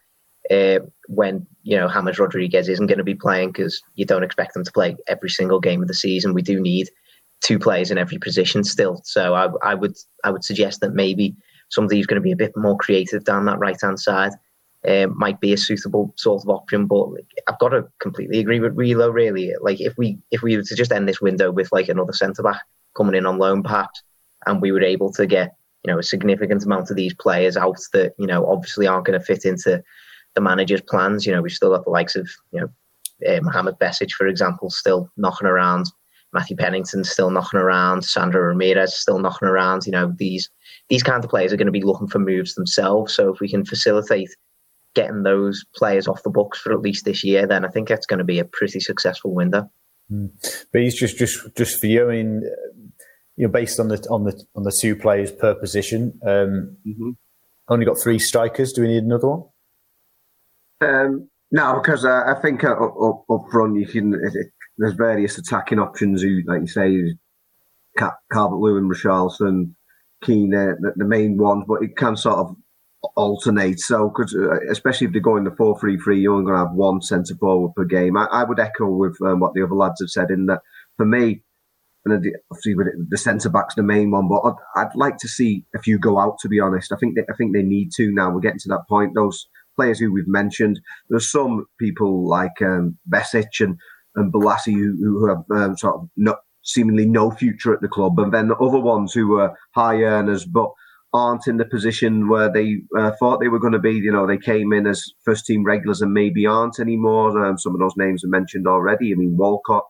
[0.50, 4.54] Uh, when you know James Rodriguez isn't going to be playing because you don't expect
[4.54, 6.34] them to play every single game of the season.
[6.34, 6.88] We do need
[7.42, 9.00] two players in every position still.
[9.04, 11.36] So I, I would I would suggest that maybe
[11.68, 14.32] somebody who's going to be a bit more creative down that right hand side
[14.86, 16.86] um, might be a suitable sort of option.
[16.86, 19.12] But like, I've got to completely agree with Relo.
[19.12, 22.12] Really, like if we if we were to just end this window with like another
[22.12, 22.62] centre back
[22.96, 24.02] coming in on loan, perhaps,
[24.46, 27.78] and we were able to get you know a significant amount of these players out
[27.92, 29.82] that you know obviously aren't going to fit into
[30.34, 31.26] the manager's plans.
[31.26, 32.68] You know, we've still got the likes of you know
[33.28, 35.86] uh, Mohamed Besic, for example, still knocking around.
[36.36, 39.86] Matthew Pennington still knocking around, Sandro Ramirez still knocking around.
[39.86, 40.50] You know, these
[40.90, 43.14] these kind of players are going to be looking for moves themselves.
[43.14, 44.28] So if we can facilitate
[44.94, 48.06] getting those players off the books for at least this year, then I think it's
[48.06, 49.70] going to be a pretty successful window.
[50.12, 50.30] Mm.
[50.72, 52.08] But he's just just just for you.
[52.08, 52.42] I mean,
[53.36, 57.10] you know, based on the on the on the two players per position, um, mm-hmm.
[57.68, 58.72] only got three strikers.
[58.72, 59.42] Do we need another one?
[60.82, 64.14] Um, no, because uh, I think uh, up, up, up front you can.
[64.14, 67.14] It, there's various attacking options who, like you say,
[68.32, 69.74] Calvert Lewin, Richarlison,
[70.22, 72.56] Keane, the, the, main ones, but it can sort of
[73.16, 73.80] alternate.
[73.80, 76.66] So, cause, uh, especially if they're going the 4 3 3, you're only going to
[76.66, 78.16] have one centre forward per game.
[78.16, 80.60] I, I would echo with um, what the other lads have said in that
[80.96, 81.42] for me,
[82.04, 82.74] and obviously
[83.08, 86.18] the centre back's the main one, but I'd, I'd, like to see a few go
[86.18, 86.38] out.
[86.40, 88.30] To be honest, I think they, I think they need to now.
[88.30, 89.14] We're getting to that point.
[89.14, 93.76] Those players who we've mentioned, there's some people like um, Besic and
[94.16, 98.34] and Bolasie, who, who have um, sort of seemingly no future at the club, and
[98.34, 100.70] then the other ones who are high earners but
[101.12, 103.94] aren't in the position where they uh, thought they were going to be.
[103.94, 107.42] You know, they came in as first team regulars and maybe aren't anymore.
[107.44, 109.12] Um, some of those names are mentioned already.
[109.12, 109.84] I mean, Walcott,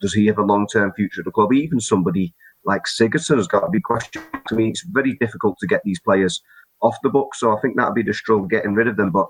[0.00, 1.52] does he have a long term future at the club?
[1.52, 4.26] Even somebody like Sigurdsson has got to be questioned.
[4.50, 6.42] I mean, it's very difficult to get these players
[6.82, 9.10] off the book, so I think that'd be the struggle getting rid of them.
[9.10, 9.26] But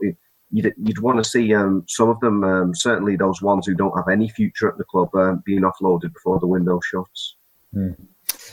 [0.51, 3.97] you'd, you'd want to see um, some of them, um, certainly those ones who don't
[3.97, 5.11] have any future at the club,
[5.45, 7.37] being offloaded before the window shuts.
[7.75, 7.97] Mm.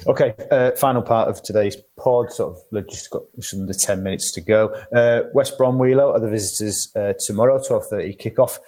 [0.05, 2.31] Okay, uh, final part of today's pod.
[2.31, 4.67] Sort of, just got the ten minutes to go.
[4.95, 8.59] Uh, West Brom Wheelo are the visitors uh, tomorrow, twelve thirty kickoff.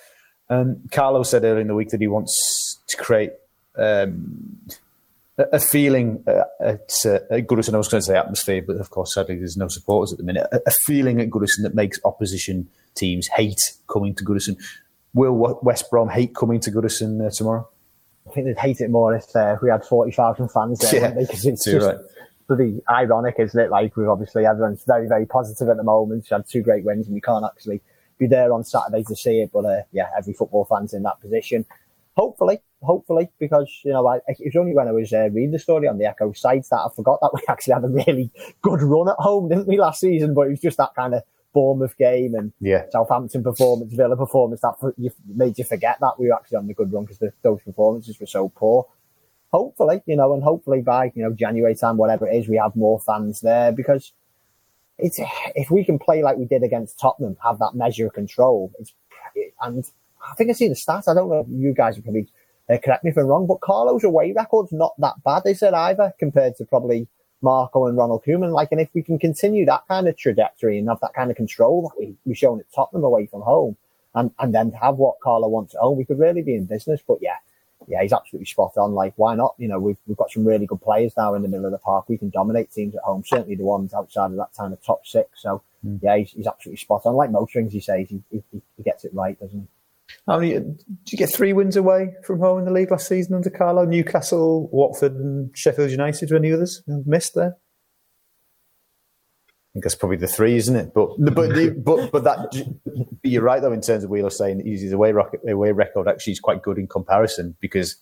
[0.50, 3.34] Um, Carlo said earlier in the week that he wants to create
[3.78, 4.58] um,
[5.52, 7.74] a feeling uh, at, uh, at Goodison.
[7.74, 10.24] I was going to say atmosphere, but of course, sadly, there's no supporters at the
[10.24, 10.48] minute.
[10.52, 14.58] A, a feeling at Goodison that makes opposition teams hate coming to Goodison.
[15.14, 17.68] Will West Brom hate coming to Goodison uh, tomorrow?
[18.28, 21.46] I think they'd hate it more if, uh, we had 40,000 fans there, yeah, because
[21.46, 21.98] it's just right.
[22.48, 23.72] bloody ironic, isn't it?
[23.72, 26.28] Like, we've obviously, everyone's very, very positive at the moment.
[26.30, 27.82] We had two great wins and we can't actually
[28.20, 29.52] be there on Saturday to see it.
[29.52, 31.66] But uh, yeah, every football fan's in that position.
[32.20, 35.60] Hopefully, hopefully, because you know, I, it was only when I was uh, reading the
[35.60, 38.30] story on the Echo site that I forgot that we actually had a really
[38.62, 40.34] good run at home, didn't we, last season?
[40.34, 42.84] But it was just that kind of Bournemouth game and yeah.
[42.92, 46.74] Southampton performance, Villa performance that you, made you forget that we were actually on the
[46.74, 48.86] good run because those performances were so poor.
[49.54, 52.76] Hopefully, you know, and hopefully by you know January time, whatever it is, we have
[52.76, 54.12] more fans there because
[54.98, 55.20] it's
[55.56, 58.74] if we can play like we did against Tottenham, have that measure of control.
[58.78, 58.94] It's
[59.62, 59.86] and
[60.22, 61.08] I think I see the stats.
[61.08, 62.28] I don't know if you guys are probably
[62.70, 65.74] uh, correct me if I'm wrong, but Carlo's away record's not that bad, is it
[65.74, 67.08] either compared to probably
[67.42, 68.52] Marco and Ronald Koeman.
[68.52, 71.38] Like, and if we can continue that kind of trajectory and have that kind of
[71.38, 73.78] control that we, we've shown at Tottenham away from home
[74.16, 77.02] and, and then have what Carlo wants at home, we could really be in business.
[77.08, 77.38] But yeah,
[77.88, 78.94] yeah, he's absolutely spot on.
[78.94, 79.56] Like, why not?
[79.58, 81.78] You know, we've, we've got some really good players now in the middle of the
[81.78, 82.10] park.
[82.10, 85.06] We can dominate teams at home, certainly the ones outside of that kind of top
[85.06, 85.42] six.
[85.42, 86.00] So mm.
[86.02, 87.16] yeah, he's, he's absolutely spot on.
[87.16, 89.68] Like most things he says, he, he, he gets it right, doesn't he?
[90.28, 93.36] How many did you get three wins away from home in the league last season
[93.36, 93.86] under Carlo?
[93.86, 96.32] Newcastle, Watford, and Sheffield United.
[96.32, 97.58] Were any others missed there?
[99.48, 100.94] I think that's probably the three, isn't it?
[100.94, 101.36] But but
[101.84, 102.76] but but that
[103.24, 106.40] you're right though in terms of Wheeler saying his away record, away record actually is
[106.40, 107.96] quite good in comparison because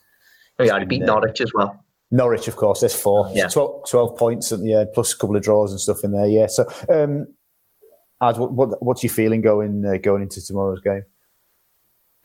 [0.59, 1.83] oh yeah, he beat uh, Norwich as well.
[2.09, 3.49] Norwich, of course, there's four, yeah.
[3.49, 6.27] 12, 12 points, and yeah, plus a couple of draws and stuff in there.
[6.27, 7.27] Yeah, so um,
[8.21, 11.03] Ad, what, what what's your feeling going uh, going into tomorrow's game?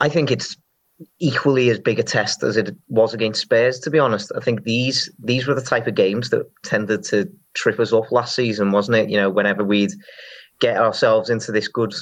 [0.03, 0.57] I think it's
[1.21, 3.79] equally as big a test as it was against Spurs.
[3.81, 7.31] To be honest, I think these these were the type of games that tended to
[7.55, 9.11] trip us up last season, wasn't it?
[9.11, 9.93] You know, whenever we'd
[10.61, 11.95] get ourselves into this good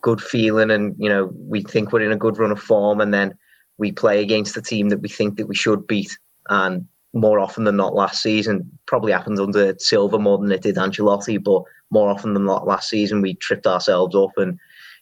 [0.00, 3.12] good feeling, and you know, we think we're in a good run of form, and
[3.12, 3.34] then
[3.78, 6.16] we play against the team that we think that we should beat,
[6.50, 8.70] and more often than not last season.
[8.86, 12.88] Probably happened under Silva more than it did Ancelotti, but more often than not last
[12.88, 14.56] season we tripped ourselves up and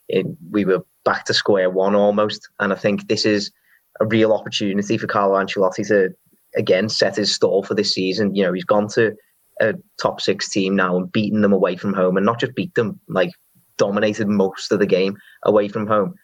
[0.09, 2.51] it, we were back to square one almost.
[2.61, 3.51] And I think this is
[3.99, 6.11] a real opportunity for Carlo Ancelotti to
[6.55, 8.35] again set his stall for this season.
[8.35, 9.17] You know, he's gone to
[9.59, 12.75] a top six team now and beaten them away from home, and not just beat
[12.75, 13.31] them, like
[13.79, 16.15] dominated most of the game away from home.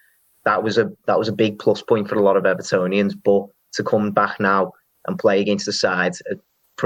[0.44, 3.14] That was a that was a big plus point for a lot of Evertonians.
[3.24, 4.72] But to come back now
[5.06, 6.36] and play against the side, a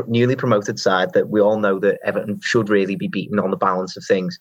[0.06, 3.56] newly promoted side that we all know that Everton should really be beaten on the
[3.56, 4.38] balance of things.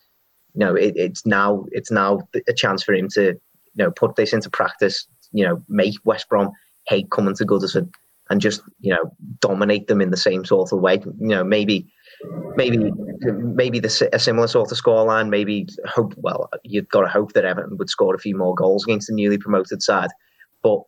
[0.53, 3.39] You know, it, it's now it's now a chance for him to
[3.78, 5.08] you know put this into practice.
[5.32, 6.52] You know, make West Brom
[6.88, 7.92] hate coming to Goodison
[8.30, 11.00] and just you know dominate them in the same sort of way.
[11.20, 11.88] You know, maybe
[12.56, 15.30] maybe maybe the, a similar sort of scoreline.
[15.30, 16.14] Maybe hope.
[16.18, 19.16] Well, you've got to hope that Everton would score a few more goals against the
[19.16, 20.10] newly promoted side,
[20.62, 20.82] but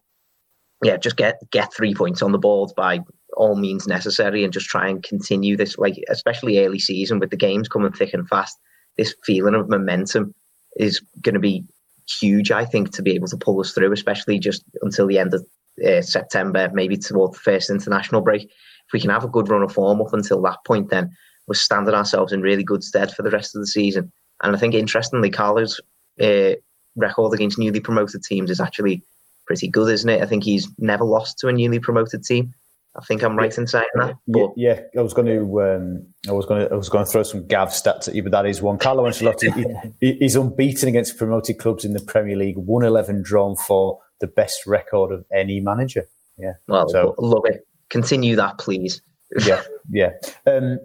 [0.84, 3.00] yeah, just get get three points on the board by
[3.38, 5.78] all means necessary, and just try and continue this.
[5.78, 8.58] Like especially early season with the games coming thick and fast,
[8.98, 10.34] this feeling of momentum
[10.78, 11.64] is going to be
[12.10, 12.52] huge.
[12.52, 15.46] I think to be able to pull us through, especially just until the end of
[15.86, 18.44] uh, September, maybe toward the first international break.
[18.44, 21.16] If we can have a good run of form up until that point, then
[21.48, 24.12] we're standing ourselves in really good stead for the rest of the season.
[24.42, 25.80] And I think interestingly, Carlo's
[26.20, 26.54] uh,
[26.96, 29.04] record against newly promoted teams is actually
[29.48, 30.22] pretty good, isn't it?
[30.22, 32.54] I think he's never lost to a newly promoted team.
[32.96, 34.16] I think I'm right in saying that.
[34.28, 37.12] But yeah, I was going to, um, I was going to, I was going to
[37.12, 38.78] throw some Gav stats at you, but that is one.
[38.78, 43.56] Carlo Ancelotti, he, he's unbeaten against promoted clubs in the Premier League, one eleven drawn
[43.56, 46.08] for the best record of any manager.
[46.38, 46.54] Yeah.
[46.68, 47.68] Well, so, love it.
[47.90, 49.02] Continue that, please.
[49.46, 49.62] yeah,
[49.92, 50.12] yeah.
[50.48, 50.80] Um,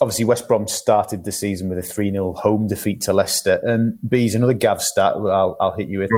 [0.00, 3.60] obviously, West Brom started the season with a 3 0 home defeat to Leicester.
[3.62, 6.10] And Bees, another Gav stat I'll, I'll hit you with.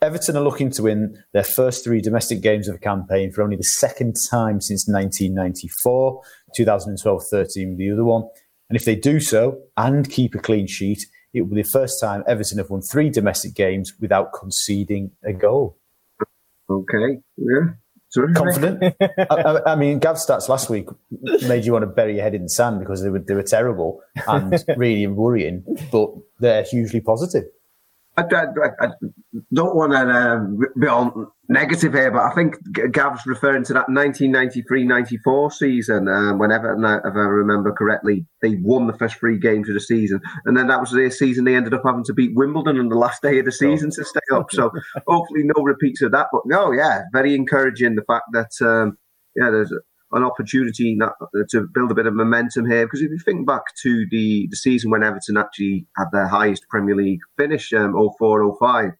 [0.00, 3.56] Everton are looking to win their first three domestic games of the campaign for only
[3.56, 6.22] the second time since 1994,
[6.56, 8.22] 2012 13 the other one.
[8.68, 12.00] And if they do so and keep a clean sheet, it will be the first
[12.00, 15.76] time Everton have won three domestic games without conceding a goal.
[16.70, 17.72] Okay, yeah.
[18.10, 18.32] Sorry.
[18.34, 18.94] Confident.
[19.30, 20.88] I, I, mean, Gav stats last week
[21.46, 23.42] made you want to bury your head in the sand because they were they were
[23.42, 27.44] terrible and really worrying, but they're hugely positive.
[28.18, 28.88] I, I, I
[29.52, 32.56] don't want to um, be on negative here, but I think
[32.92, 38.86] Gav's referring to that 1993-94 season um, when Everton, if I remember correctly, they won
[38.86, 41.74] the first three games of the season, and then that was the season they ended
[41.74, 43.96] up having to beat Wimbledon on the last day of the season oh.
[43.96, 44.50] to stay up.
[44.50, 44.70] So
[45.06, 46.26] hopefully no repeats of that.
[46.32, 48.98] But no, yeah, very encouraging the fact that um,
[49.36, 49.72] yeah, there's
[50.12, 51.14] an opportunity not,
[51.50, 52.86] to build a bit of momentum here.
[52.86, 56.68] Because if you think back to the, the season when Everton actually had their highest
[56.68, 58.90] Premier League finish, um, 04 05,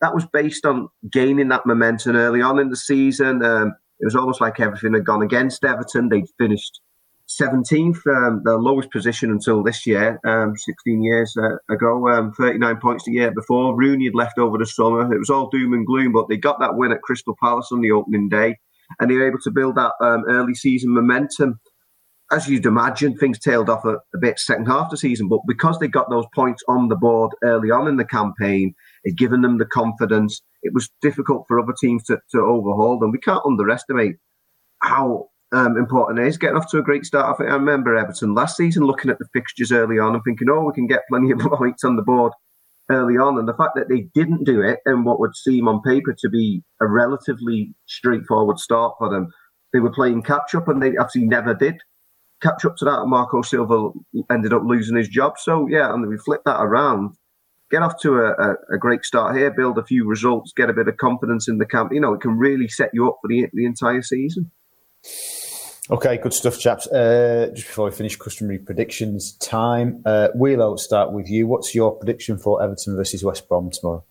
[0.00, 3.44] that was based on gaining that momentum early on in the season.
[3.44, 6.08] Um, it was almost like everything had gone against Everton.
[6.08, 6.80] They'd finished
[7.28, 12.76] 17th, um, their lowest position until this year, um, 16 years uh, ago, um, 39
[12.78, 13.76] points the year before.
[13.76, 15.12] Rooney had left over the summer.
[15.12, 17.80] It was all doom and gloom, but they got that win at Crystal Palace on
[17.80, 18.56] the opening day
[18.98, 21.60] and they were able to build that um, early season momentum.
[22.30, 25.40] As you'd imagine, things tailed off a, a, bit second half of the season, but
[25.48, 28.74] because they got those points on the board early on in the campaign,
[29.04, 30.42] it given them the confidence.
[30.62, 33.12] It was difficult for other teams to, to overhaul them.
[33.12, 34.16] We can't underestimate
[34.82, 37.34] how um, important it is getting off to a great start.
[37.34, 40.48] I think I remember Everton last season looking at the fixtures early on and thinking,
[40.50, 42.32] oh, we can get plenty of points on the board
[42.90, 43.38] early on.
[43.38, 46.28] And the fact that they didn't do it in what would seem on paper to
[46.28, 49.28] be a relatively straightforward start for them,
[49.72, 51.76] they were playing catch up and they actually never did
[52.42, 53.06] catch up to that.
[53.06, 53.90] Marco Silva
[54.30, 55.34] ended up losing his job.
[55.38, 57.16] So, yeah, and we flip that around.
[57.70, 60.72] Get off to a, a, a, great start here, build a few results, get a
[60.72, 61.92] bit of confidence in the camp.
[61.92, 64.50] You know, it can really set you up for the, the entire season.
[65.90, 66.86] Okay, good stuff, chaps.
[66.86, 70.02] Uh, just before we finish, customary predictions time.
[70.04, 71.46] Uh, Wheelo, start with you.
[71.46, 74.04] What's your prediction for Everton versus West Brom tomorrow?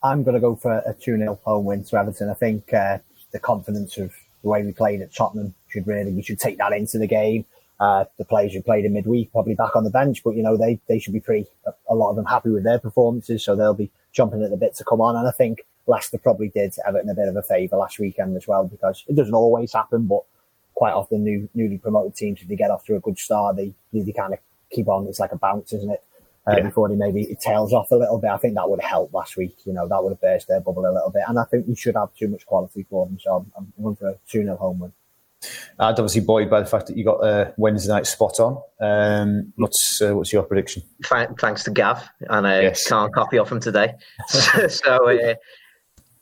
[0.00, 2.30] I'm going to go for a 2 0 home win to Everton.
[2.30, 2.98] I think uh,
[3.32, 6.72] the confidence of the way we played at Tottenham should really, we should take that
[6.72, 7.46] into the game.
[7.80, 10.56] Uh, the players who played in midweek probably back on the bench, but you know,
[10.56, 11.48] they, they should be pretty,
[11.88, 13.44] a lot of them happy with their performances.
[13.44, 15.16] So they'll be jumping at the bit to come on.
[15.16, 18.46] And I think Leicester probably did Everton a bit of a favour last weekend as
[18.46, 20.22] well, because it doesn't always happen, but
[20.74, 23.72] quite often new newly promoted teams, if they get off to a good start, they
[23.92, 25.06] they kind of keep on.
[25.06, 26.02] It's like a bounce, isn't it?
[26.46, 26.64] Uh, yeah.
[26.64, 28.30] Before they maybe it tails off a little bit.
[28.30, 29.56] I think that would help last week.
[29.64, 31.22] You know, that would have burst their bubble a little bit.
[31.26, 33.18] And I think we should have too much quality for them.
[33.18, 34.92] So I'm, I'm going for a 2 0 home win.
[35.78, 38.62] I'd obviously buoyed by the fact that you got uh, Wednesday night spot on.
[38.80, 40.82] Um, what's uh, what's your prediction?
[41.04, 42.86] Thanks to Gav, and I yes.
[42.86, 43.94] can't copy off him today.
[44.28, 45.34] so uh,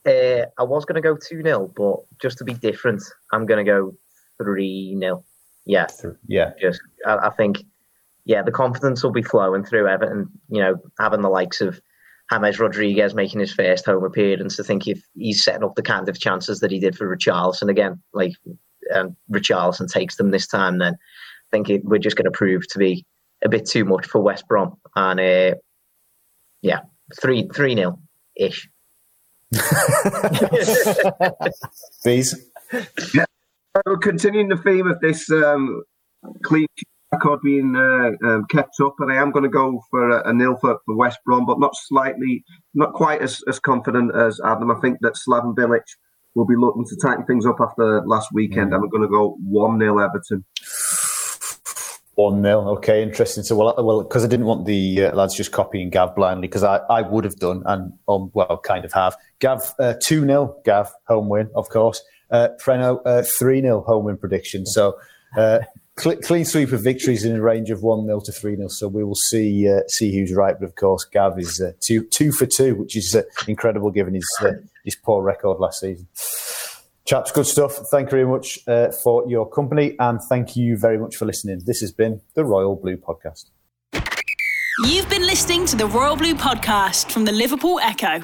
[0.09, 3.65] uh, I was going to go 2 0, but just to be different, I'm going
[3.65, 3.95] to go
[4.43, 5.25] 3 0.
[5.67, 5.87] Yeah.
[6.27, 6.53] Yeah.
[6.61, 7.65] Just, I, I think,
[8.25, 11.81] yeah, the confidence will be flowing through Everton, you know, having the likes of
[12.31, 14.59] James Rodriguez making his first home appearance.
[14.59, 17.69] I think if he's setting up the kind of chances that he did for Richarlison
[17.69, 18.33] again, like
[18.95, 22.67] um, Richarlison takes them this time, then I think it, we're just going to prove
[22.69, 23.05] to be
[23.45, 24.77] a bit too much for West Brom.
[24.97, 25.55] And uh,
[26.63, 26.81] yeah,
[27.21, 27.99] three three nil
[28.37, 28.69] ish.
[32.05, 32.51] Bees.
[33.13, 33.27] Yeah.
[33.75, 35.83] So continuing the theme of this um,
[36.43, 36.67] clean
[37.11, 40.33] record being uh, um, kept up, and I am going to go for a, a
[40.35, 42.45] nil for, for, West Brom, but not slightly,
[42.75, 44.71] not quite as, as confident as Adam.
[44.71, 45.83] I think that Slaven Bilic
[46.35, 48.73] will be looking to tighten things up after last weekend.
[48.73, 48.75] Mm.
[48.75, 50.45] I'm going to go one 0 Everton.
[52.15, 53.43] One 0 Okay, interesting.
[53.43, 56.63] So, well, well, because I didn't want the uh, lads just copying Gav blindly, because
[56.63, 59.17] I, I would have done, and um, well, kind of have.
[59.39, 62.03] Gav uh, two uh, 0 Gav home win, of course.
[62.33, 64.67] Uh, Preno uh, three 0 home win prediction.
[64.67, 64.99] So.
[65.37, 65.61] Uh,
[65.97, 69.05] clean sweep of victories in a range of one 0 to three 0 So we
[69.05, 70.59] will see uh, see who's right.
[70.59, 74.15] But of course, Gav is uh, two two for two, which is uh, incredible given
[74.15, 74.53] his uh,
[74.85, 76.09] his poor record last season.
[77.05, 77.77] Chaps, good stuff.
[77.91, 81.61] Thank you very much uh, for your company, and thank you very much for listening.
[81.65, 83.51] This has been the Royal Blue Podcast.
[84.85, 88.23] You've been listening to the Royal Blue Podcast from the Liverpool Echo.